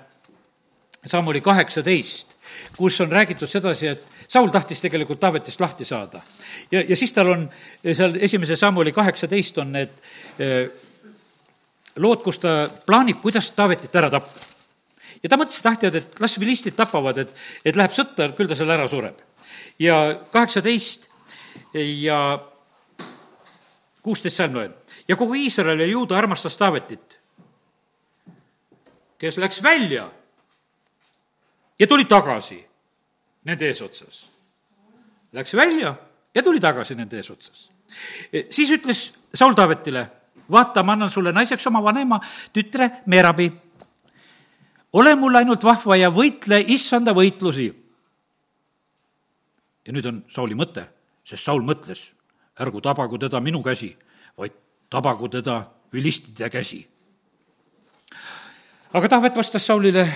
[1.07, 2.35] sammuli kaheksateist,
[2.77, 6.21] kus on räägitud sedasi, et Saul tahtis tegelikult Taavetist lahti saada.
[6.71, 7.49] ja, ja siis tal on
[7.93, 9.93] seal esimese sammuli kaheksateist on need
[10.39, 10.67] eh,
[11.95, 14.39] lood, kus ta plaanib, kuidas Taavetit ära tappa.
[15.23, 17.31] ja ta mõtles, et ah, tead, et las vilistid tapavad, et,
[17.65, 19.19] et läheb sõtta, küll ta seal ära sureb.
[19.79, 21.07] ja kaheksateist
[21.75, 22.39] ja
[24.01, 24.75] kuusteist salm loen
[25.07, 27.19] ja kogu Iisrael ja Juuda armastas Taavetit,
[29.17, 30.09] kes läks välja
[31.79, 32.67] ja tuli tagasi
[33.43, 34.25] nende eesotsas.
[35.31, 35.95] Läks välja
[36.35, 37.71] ja tuli tagasi nende eesotsas.
[38.49, 40.07] siis ütles Saul Taavetile,
[40.51, 42.19] vaata, ma annan sulle naiseks oma vanema
[42.53, 43.51] tütre Merabi.
[44.93, 47.73] ole mul ainult vahva ja võitle issanda võitlusi.
[49.85, 50.85] ja nüüd on Sauli mõte,
[51.23, 52.13] sest Saul mõtles
[52.59, 53.95] ärgu tabagu teda minu käsi,
[54.89, 55.63] tabagu teda
[55.93, 56.87] vilistide käsi.
[58.93, 60.07] aga Taavet vastas Saulile,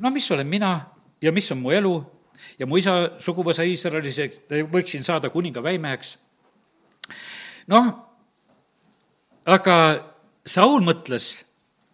[0.00, 0.80] no mis olen mina
[1.22, 1.94] ja mis on mu elu
[2.58, 4.18] ja mu isa suguvõsa Iisraelis,
[4.72, 6.18] võiksin saada kuninga väimeheks.
[7.66, 7.90] noh,
[9.46, 9.76] aga
[10.46, 11.44] Saul mõtles,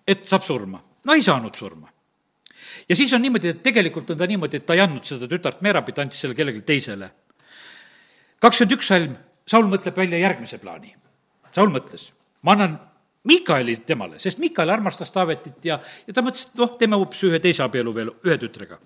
[0.06, 0.82] et saab surma.
[1.04, 1.88] no ei saanud surma.
[2.88, 5.62] ja siis on niimoodi, et tegelikult on ta niimoodi, et ta ei andnud seda tütart
[5.62, 7.10] Merabit, andis selle kellelegi teisele.
[8.40, 9.16] kakskümmend üks salm,
[9.46, 10.94] Saul mõtleb välja järgmise plaani.
[11.52, 12.08] Saul mõtles,
[12.44, 12.80] ma annan
[13.24, 17.40] Mikaeli temale, sest Mikael armastas Taavetit ja, ja ta mõtles, et noh, teeme hoopis ühe
[17.40, 18.76] teise abielu veel ühe tütrega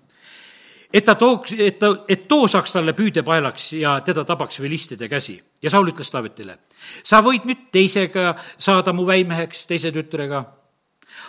[0.93, 5.39] et ta tooks, et ta, et too saaks talle püüdepaelaks ja teda tabaks vilistide käsi.
[5.61, 6.57] ja Saul ütles Taavetile,
[7.03, 10.43] sa võid nüüd teisega saada mu väimeheks, teise tütrega.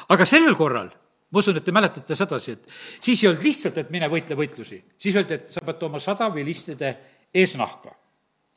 [0.09, 0.91] aga sellel korral,
[1.31, 2.69] ma usun, et te mäletate sedasi, et
[3.01, 6.31] siis ei olnud lihtsalt, et mine võitle võitlusi, siis öeldi, et sa pead tooma sada
[6.35, 6.97] vilistide
[7.35, 8.00] eesnahka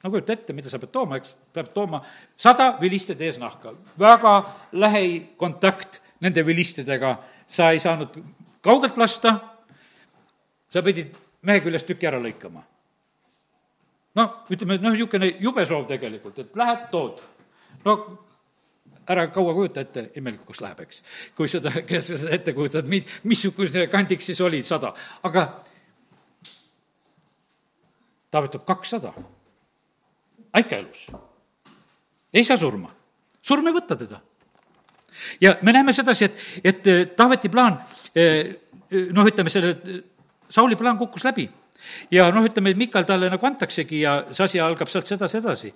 [0.04, 2.02] no kujuta ette, mida sa pead tooma, eks, peab tooma
[2.38, 4.36] sada vilistide eesnahka, väga
[4.84, 7.16] lähikontakt nende vilistidega,
[7.48, 8.20] sa ei saanud
[8.64, 9.36] kaugelt lasta
[10.74, 12.64] sa pidid mehe küljest tüki ära lõikama.
[14.14, 17.22] noh, ütleme, noh, niisugune jube soov tegelikult, et lähed, tood.
[17.86, 17.96] no
[19.10, 21.02] ära kaua kujuta ette, imelikuks läheb, eks.
[21.36, 24.94] kui seda, kes seda ette kujutad, mi-, missugune kandiks siis oli, sada,
[25.24, 25.48] aga
[28.32, 29.14] ta võtab kakssada.
[30.54, 31.08] Äike elus.
[32.34, 32.92] ei saa surma.
[33.42, 34.22] surm ei võta teda.
[35.42, 37.80] ja me näeme sedasi, et, et Taaveti plaan
[38.16, 38.56] eh,
[39.12, 39.76] noh, ütleme selle
[40.50, 41.50] Sauli plaan kukkus läbi.
[42.12, 45.74] ja noh, ütleme, et Mikal talle nagu antaksegi ja see asi algab sealt sedasi edasi.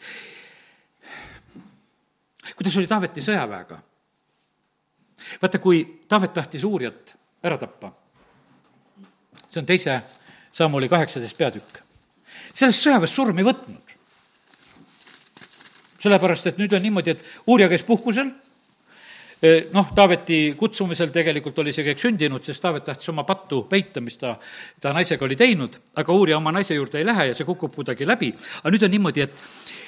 [2.55, 3.79] kuidas oli Taaveti sõjaväega?
[5.41, 7.91] vaata, kui Taavet tahtis uurijat ära tappa,
[9.49, 9.99] see on teise
[10.57, 11.81] Samuli kaheksateist peatükk,
[12.53, 13.86] sellest sõjaväest surm ei võtnud.
[15.99, 18.31] Sellepärast, et nüüd on niimoodi, et uurija käis puhkusel
[19.73, 24.17] noh, Taaveti kutsumisel tegelikult oli see kõik sündinud, sest Taavet tahtis oma pattu peita, mis
[24.17, 24.33] ta,
[24.81, 28.07] ta naisega oli teinud, aga uurija oma naise juurde ei lähe ja see kukub kuidagi
[28.07, 28.33] läbi.
[28.63, 29.43] aga nüüd on niimoodi, et,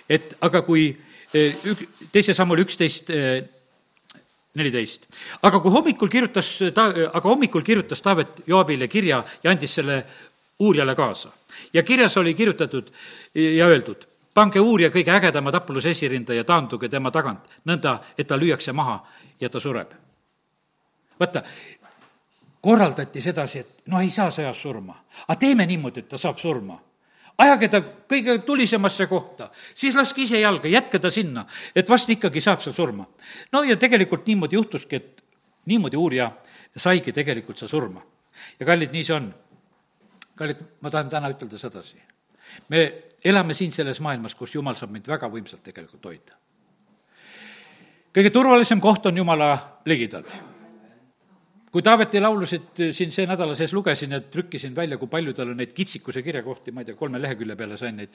[0.10, 0.91] et aga kui
[1.34, 3.10] ük-, teise sammul üksteist
[4.60, 5.07] neliteist.
[5.41, 10.03] aga kui hommikul kirjutas ta, aga hommikul kirjutas Taavet Joabile kirja ja andis selle
[10.60, 11.32] uurijale kaasa.
[11.74, 12.93] ja kirjas oli kirjutatud
[13.34, 18.38] ja öeldud, pange uurija kõige ägedama tapluse esirinda ja taanduge tema tagant, nõnda, et ta
[18.38, 18.99] lüüakse maha
[19.39, 19.93] ja ta sureb.
[21.19, 21.43] vaata,
[22.61, 24.95] korraldati sedasi, et no ei saa sõjas surma,
[25.27, 26.80] aga teeme niimoodi, et ta saab surma
[27.39, 32.41] ajage ta kõige tulisemasse kohta, siis laske ise jalga, jätke ta sinna, et vast ikkagi
[32.43, 33.07] saab seal surma.
[33.51, 35.23] no ja tegelikult niimoodi juhtuski, et
[35.65, 36.32] niimoodi uurija
[36.75, 38.01] saigi tegelikult seal surma.
[38.59, 39.34] ja kallid, nii see on.
[40.36, 41.97] kallid, ma tahan täna ütelda sedasi.
[42.70, 42.86] Me
[43.26, 46.39] elame siin selles maailmas, kus Jumal saab meid väga võimsalt tegelikult hoida
[48.16, 49.52] kõige turvalisem koht on Jumala
[49.86, 50.24] ligidal.
[51.72, 55.58] kui Taaveti laulusid siin see nädala sees lugesin ja trükkisin välja, kui palju tal on
[55.58, 58.10] neid kitsikuse kirjakohti, ma ei tea, kolme lehekülje peale sain neid,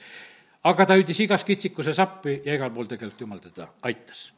[0.63, 4.33] aga ta hüüdis igas kitsikuses appi ja igal pool tegelikult Jumal teda aitas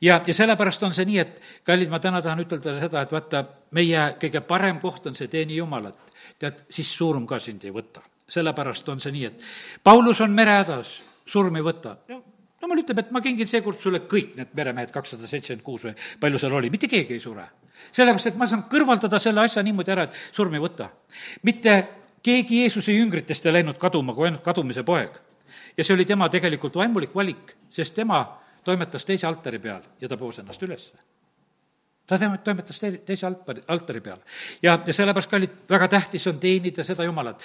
[0.00, 3.44] ja, ja sellepärast on see nii, et kallid, ma täna tahan ütelda seda, et vaata,
[3.74, 5.98] meie kõige parem koht on see teeni Jumalat.
[6.38, 8.02] tead, siis surm ka sind ei võta.
[8.32, 9.48] Sellepärast on see nii, et
[9.84, 10.94] Paulus on merehädas,
[11.28, 11.96] surm ei võta
[12.62, 16.40] jumal ütleb, et ma kingin seekord sulle kõik need meremehed, kakssada seitsekümmend kuus või palju
[16.40, 17.44] seal oli, mitte keegi ei sure.
[17.90, 20.88] sellepärast, et ma saan kõrvaldada selle asja niimoodi ära, et surm ei võta.
[21.42, 21.76] mitte
[22.22, 25.18] keegi Jeesuse jüngritest ei läinud kaduma, kui ainult kadumise poeg.
[25.76, 28.24] ja see oli tema tegelikult vaimulik valik, sest tema
[28.64, 31.11] toimetas teise altari peal ja ta poos ennast ülesse
[32.18, 34.18] ta toimetas teise altari, altari peal.
[34.62, 37.42] ja, ja sellepärast, kallid, väga tähtis on teenida seda Jumalat.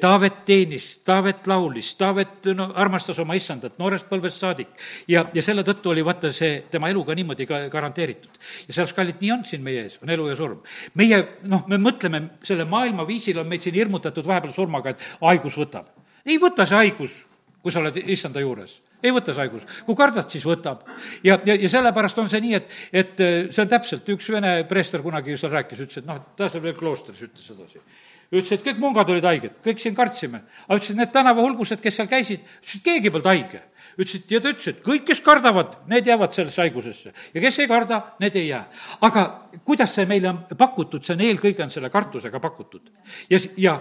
[0.00, 4.74] Taavet teenis, Taavet laulis, Taavet no armastas oma issandat noorest põlvest saadik
[5.08, 8.36] ja, ja selle tõttu oli vaata see tema elu ka niimoodi ka garanteeritud.
[8.68, 10.60] ja sellepärast, kallid, nii on siin meie ees, on elu ja surm.
[10.94, 15.90] meie, noh, me mõtleme, selle maailmaviisil on meid siin hirmutatud vahepeal surmaga, et haigus võtab.
[16.26, 17.24] ei võta see haigus,
[17.62, 19.66] kui sa oled issanda juures ei võta see haigus.
[19.86, 20.84] kui kardad, siis võtab.
[21.24, 24.54] ja, ja, ja sellepärast on see nii, et, et äh, see on täpselt, üks vene
[24.68, 27.82] preester kunagi seal rääkis, ütles, et noh, ta seal veel kloostris ütles sedasi.
[28.30, 30.44] ütles, et kõik mungad olid haiged, kõik siin kartsime.
[30.66, 33.62] aga ütles, et need tänavahulgused, kes seal käisid, ütles, et keegi polnud haige.
[33.96, 37.60] ütles, et ja ta ütles, et kõik, kes kardavad, need jäävad sellesse haigusesse ja kes
[37.64, 38.64] ei karda, need ei jää.
[39.08, 39.26] aga
[39.64, 42.90] kuidas see meile on pakutud, see on eelkõige on selle kartusega pakutud.
[43.30, 43.78] ja, ja,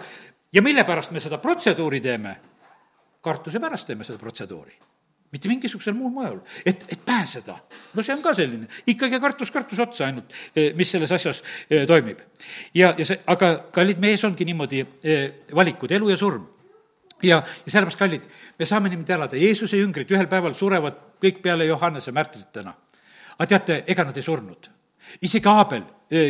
[0.53, 2.37] ja mille pärast me seda protseduuri teeme?
[3.21, 4.88] kartuse pärast teeme seda protseduuri
[5.31, 7.55] mitte mingisugusel muul moel, et, et pääseda.
[7.93, 11.85] no see on ka selline, ikkagi kartus, kartus otsa ainult, eh, mis selles asjas eh,
[11.87, 12.21] toimib.
[12.73, 16.47] ja, ja see, aga kallid, meie ees ongi niimoodi eh, valikud, elu ja surm.
[17.21, 18.25] ja, ja sellepärast, kallid,
[18.59, 22.73] me saame niimoodi elada, Jeesuse jüngrid ühel päeval surevad kõik peale Johannese märtritena.
[23.37, 24.69] aga teate, ega nad ei surnud.
[25.21, 25.83] isegi Aabel,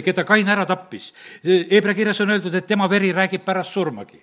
[0.04, 4.20] keda Kain ära tappis, Hebra kirjas on öeldud, et tema veri räägib pärast surmagi.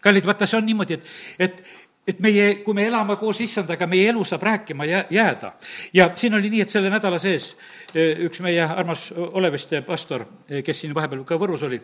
[0.00, 1.62] kallid, vaata, see on niimoodi, et, et
[2.06, 5.52] et meie, kui me elame koos issandaga, meie elu saab rääkima jää, jääda.
[5.92, 7.54] ja siin oli nii, et selle nädala sees
[7.96, 10.26] üks meie armas Oleviste pastor,
[10.64, 11.80] kes siin vahepeal ka Võrus oli,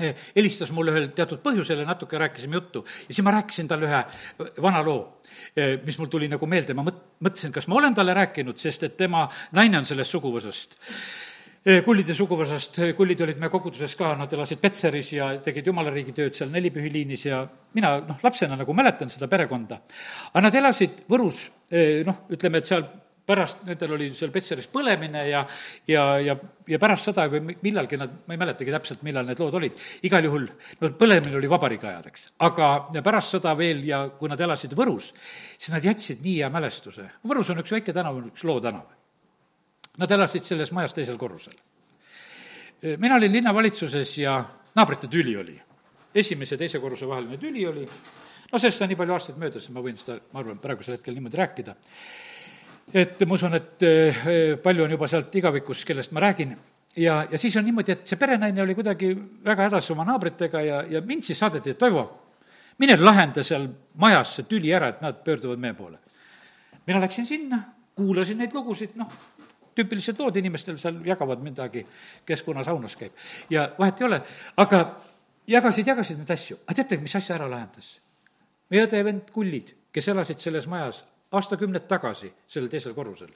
[0.00, 2.80] Eh, helistas mulle ühel teatud põhjusel ja natuke rääkisime juttu.
[3.08, 4.00] Ja siis ma rääkisin talle ühe
[4.64, 5.20] vana loo,
[5.56, 8.82] eh, mis mul tuli nagu meelde, ma mõt-, mõtlesin, kas ma olen talle rääkinud, sest
[8.88, 10.78] et tema naine on sellest suguvõsast.
[10.78, 11.31] eh,
[11.62, 16.50] kullide suguvõsast, kullid olid meie koguduses ka, nad elasid Petseris ja tegid jumalariigi tööd seal
[16.50, 17.44] nelipühiliinis ja
[17.76, 19.78] mina noh, lapsena nagu mäletan seda perekonda.
[20.32, 21.44] aga nad elasid Võrus,
[22.08, 22.88] noh, ütleme, et seal
[23.26, 25.42] pärast nendel oli seal Petseris põlemine ja,
[25.86, 26.34] ja, ja,
[26.68, 30.26] ja pärast seda või millalgi nad, ma ei mäletagi täpselt, millal need lood olid, igal
[30.26, 30.48] juhul
[30.80, 32.26] no põlemine oli vabariigi ajal, eks.
[32.48, 35.12] aga pärast seda veel ja kui nad elasid Võrus,
[35.54, 37.06] siis nad jätsid nii hea mälestuse.
[37.28, 38.90] Võrus on üks väike tänav, üks Loo tänav.
[39.98, 41.54] Nad elasid selles majas teisel korrusel.
[42.98, 45.60] mina olin linnavalitsuses ja naabrite tüli oli.
[46.14, 47.86] esimese ja teise korruse vaheline tüli oli,
[48.52, 51.36] no sellest on nii palju aastaid möödas, ma võin seda, ma arvan, praegusel hetkel niimoodi
[51.36, 51.74] rääkida
[52.94, 54.22] et ma usun, et eh,
[54.62, 56.54] palju on juba sealt igavikus, kellest ma räägin,
[56.96, 59.12] ja, ja siis on niimoodi, et see perenaine oli kuidagi
[59.44, 62.04] väga hädas oma naabritega ja, ja mind siis saadeti, et Toivo,
[62.82, 63.68] mine lahenda seal
[64.00, 65.98] majas see tüli ära, et nad pöörduvad meie poole.
[66.86, 67.62] mina läksin sinna,
[67.94, 69.08] kuulasin neid lugusid, noh,
[69.76, 71.84] tüüpilised lood inimestel seal jagavad midagi,
[72.26, 73.12] kes kuna saunas käib.
[73.50, 74.22] ja vahet ei ole,
[74.56, 74.82] aga
[75.46, 76.58] jagasid, jagasid neid asju.
[76.66, 77.98] aga teate, mis asja ära lahendas?
[78.70, 81.02] meie õde ja vend Kullid, kes elasid selles majas,
[81.32, 83.32] aastakümned tagasi sellel teisel korrusel.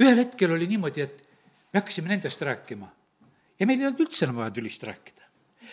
[0.00, 1.24] ühel hetkel oli niimoodi, et
[1.72, 2.88] me hakkasime nendest rääkima
[3.58, 5.24] ja meil ei olnud üldse enam vaja tülist rääkida.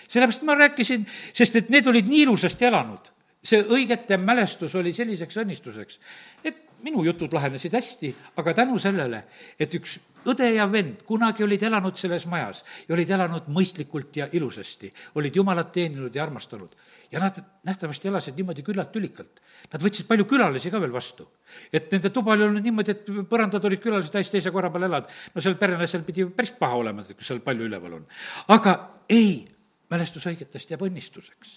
[0.08, 3.12] sellepärast ma rääkisin, sest et need olid nii ilusasti elanud.
[3.46, 6.00] see õigete mälestus oli selliseks õnnistuseks,
[6.44, 9.24] et minu jutud lahenesid hästi, aga tänu sellele,
[9.60, 14.28] et üks õde ja vend kunagi olid elanud selles majas ja olid elanud mõistlikult ja
[14.38, 16.76] ilusasti, olid Jumalat teeninud ja armastanud
[17.12, 19.42] ja nad nähtavasti elasid niimoodi küllalt tülikalt.
[19.72, 21.28] Nad võtsid palju külalisi ka veel vastu.
[21.72, 25.10] et nende tuba oli olnud niimoodi, et põrandad olid külalisi täis, teise korra peal elad.
[25.36, 28.08] no seal perenaisel pidi päris paha olema, kui seal palju üleval on.
[28.48, 28.78] aga
[29.10, 29.46] ei,
[29.90, 31.52] mälestus õigetest jääb õnnistuseks.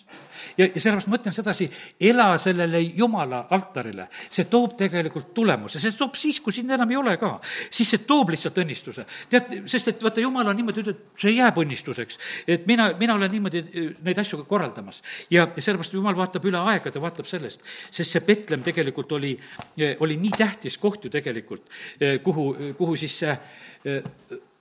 [0.59, 1.69] ja, ja sellepärast ma mõtlen sedasi,
[2.11, 6.99] ela sellele Jumala altarile, see toob tegelikult tulemuse, see toob siis, kui sind enam ei
[7.01, 7.35] ole ka,
[7.71, 9.07] siis see toob lihtsalt õnnistuse.
[9.33, 12.19] tead, sest et vaata, Jumal on niimoodi öeldud, see jääb õnnistuseks.
[12.47, 15.03] et mina, mina olen niimoodi eh, neid asju korraldamas.
[15.31, 19.33] ja, sellepärast Jumal vaatab üle aegade, vaatab sellest, sest see Betlem tegelikult oli,
[19.79, 21.65] eh, oli nii tähtis koht ju tegelikult,
[22.01, 23.39] eh, kuhu, kuhu siis see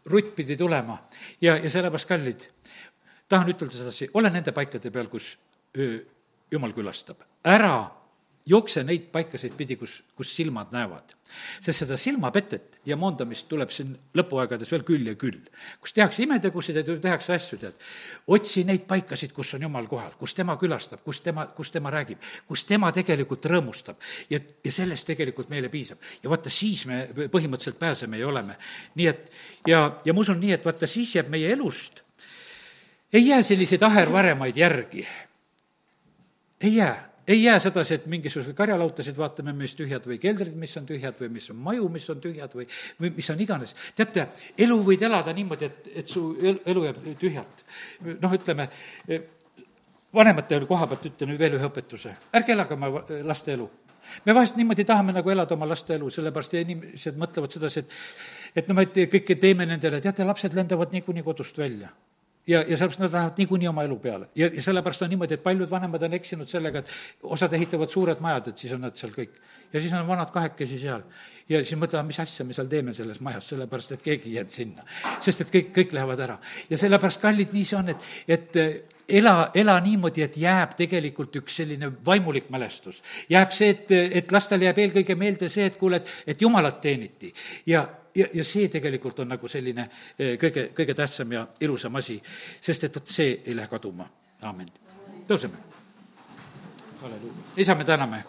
[0.08, 0.98] rutt pidi tulema.
[1.42, 2.48] ja, ja sellepärast, kallid
[3.30, 5.36] tahan ütelda sedasi, ole nende paikade peal, kus
[6.52, 7.24] jumal külastab.
[7.44, 7.98] ära
[8.48, 11.14] jookse neid paikasid pidi, kus, kus silmad näevad.
[11.62, 15.42] sest seda silmapetet ja moondamist tuleb siin lõpuaegades veel küll ja küll.
[15.82, 17.86] kus tehakse imetegusid ja tehakse asju, tead.
[18.28, 22.24] otsi neid paikasid, kus on jumal kohal, kus tema külastab, kus tema, kus tema räägib,
[22.48, 24.00] kus tema tegelikult rõõmustab.
[24.30, 26.00] ja, ja sellest tegelikult meile piisab.
[26.24, 28.58] ja vaata, siis me põhimõtteliselt pääseme ja oleme.
[28.96, 29.32] nii et
[29.68, 32.07] ja, ja ma usun nii, et vaata, siis jääb meie elust
[33.14, 35.08] ei jää selliseid ahervaremaid järgi.
[36.62, 40.86] ei jää, ei jää sedasi, et mingisuguseid karjalautasid vaatame, mis tühjad või keldrid, mis on
[40.86, 42.68] tühjad või mis on maju, mis on tühjad või,
[43.02, 43.76] või mis on iganes.
[43.96, 44.28] teate,
[44.58, 47.66] elu võid elada niimoodi, et, et su elu jääb tühjalt.
[48.22, 48.70] noh, ütleme,
[50.14, 52.92] vanemate koha pealt ütlen veel ühe õpetuse, ärge elage oma
[53.24, 53.70] laste elu
[54.26, 58.70] me vahest niimoodi tahame nagu elada oma laste elu, sellepärast inimesed mõtlevad sedasi, et et
[58.70, 61.92] no me kõike teeme nendele, teate, lapsed lendavad niikuinii kodust välja
[62.48, 64.30] ja, ja sellepärast nad lähevad niikuinii oma elu peale.
[64.36, 66.92] ja, ja sellepärast on niimoodi, et paljud vanemad on eksinud sellega, et
[67.24, 69.40] osad ehitavad suured majad, et siis on nad seal kõik.
[69.74, 71.04] ja siis on vanad kahekesi seal.
[71.50, 74.54] ja siis mõtlevad, mis asja me seal teeme selles majas, sellepärast et keegi ei jäänud
[74.54, 74.86] sinna.
[75.20, 76.38] sest et kõik, kõik lähevad ära.
[76.70, 81.62] ja sellepärast, kallid, nii see on, et, et ela, ela niimoodi, et jääb tegelikult üks
[81.62, 83.04] selline vaimulik mälestus.
[83.30, 87.34] jääb see, et, et lastele jääb eelkõige meelde see, et kuule, et, et jumalat teeniti
[87.66, 87.88] ja
[88.18, 89.88] ja, ja see tegelikult on nagu selline
[90.18, 92.18] eh, kõige, kõige tähtsam ja ilusam asi,
[92.62, 94.08] sest et vot see ei lähe kaduma,
[94.42, 94.72] aamen.
[95.28, 95.62] tõuseme.
[97.02, 97.46] halleluuja.
[97.58, 98.24] isa, me täname,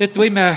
[0.00, 0.48] et võime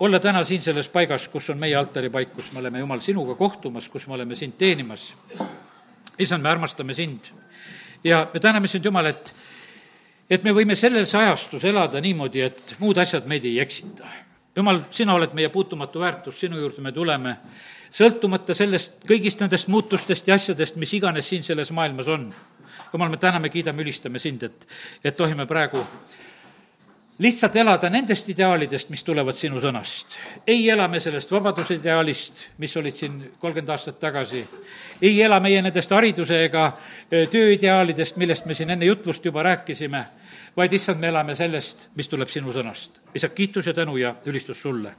[0.00, 3.88] olla täna siin selles paigas, kus on meie altaripaik, kus me oleme, Jumal, sinuga kohtumas,
[3.88, 5.14] kus me oleme sind teenimas.
[6.18, 7.32] isand, me armastame sind
[8.04, 9.34] ja me täname sind, Jumal, et
[10.30, 14.27] et me võime selles ajastus elada niimoodi, et muud asjad meid ei eksita
[14.58, 17.36] jumal, sina oled meie puutumatu väärtus, sinu juurde me tuleme,
[17.94, 22.30] sõltumata sellest, kõigist nendest muutustest ja asjadest, mis iganes siin selles maailmas on.
[22.92, 24.66] jumal, me täname, kiidame, ülistame sind, et,
[25.04, 25.84] et tohime praegu
[27.18, 30.14] lihtsalt elada nendest ideaalidest, mis tulevad sinu sõnast.
[30.46, 34.44] ei ela me sellest vabaduse ideaalist, mis olid siin kolmkümmend aastat tagasi,
[35.02, 36.70] ei ela meie nendest hariduse ega
[37.10, 40.04] tööideaalidest, millest me siin enne jutlust juba rääkisime,
[40.56, 43.00] vaid issand, me elame sellest, mis tuleb sinu sõnast.
[43.14, 44.94] isa, kiitus ja tänu ja ülistus sulle.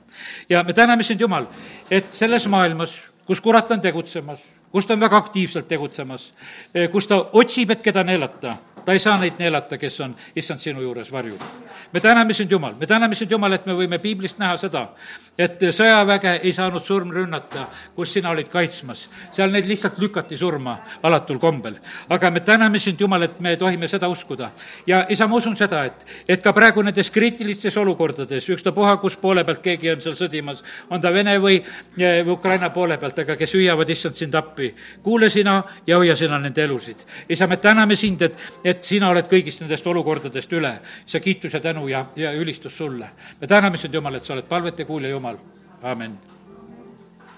[0.50, 1.46] ja me täname sind, Jumal,
[1.92, 6.34] et selles maailmas, kus kurat on tegutsemas, kus ta on väga aktiivselt tegutsemas,
[6.92, 8.58] kus ta otsib, et keda neelata
[8.90, 11.38] ta ei saa neid neelata, kes on, issand, sinu juures varjul.
[11.94, 14.88] me täname sind, Jumal, me täname sind, Jumal, et me võime piiblist näha seda,
[15.40, 19.08] et sõjaväge ei saanud surm rünnata, kus sina olid kaitsmas.
[19.32, 21.76] seal neid lihtsalt lükati surma alatul kombel.
[22.10, 24.52] aga me täname sind, Jumal, et me tohime seda uskuda.
[24.88, 29.44] ja isa, ma usun seda, et, et ka praegu nendes kriitilistes olukordades, ükstapuha, kus poole
[29.44, 31.62] pealt keegi on seal sõdimas, on ta Vene või,
[31.98, 34.74] või Ukraina poole pealt, aga kes hüüavad, issand, sind appi.
[35.04, 36.98] kuule sina ja hoia sina nende elusid.
[37.30, 40.74] isa, me täname sind, et, et et sina oled kõigist nendest olukordadest üle.
[41.06, 43.12] see kiitus ja tänu ja, ja ülistus sulle.
[43.42, 45.38] me täname sind, Jumal, et sa oled palvete kuulja, Jumal.
[45.84, 46.18] amin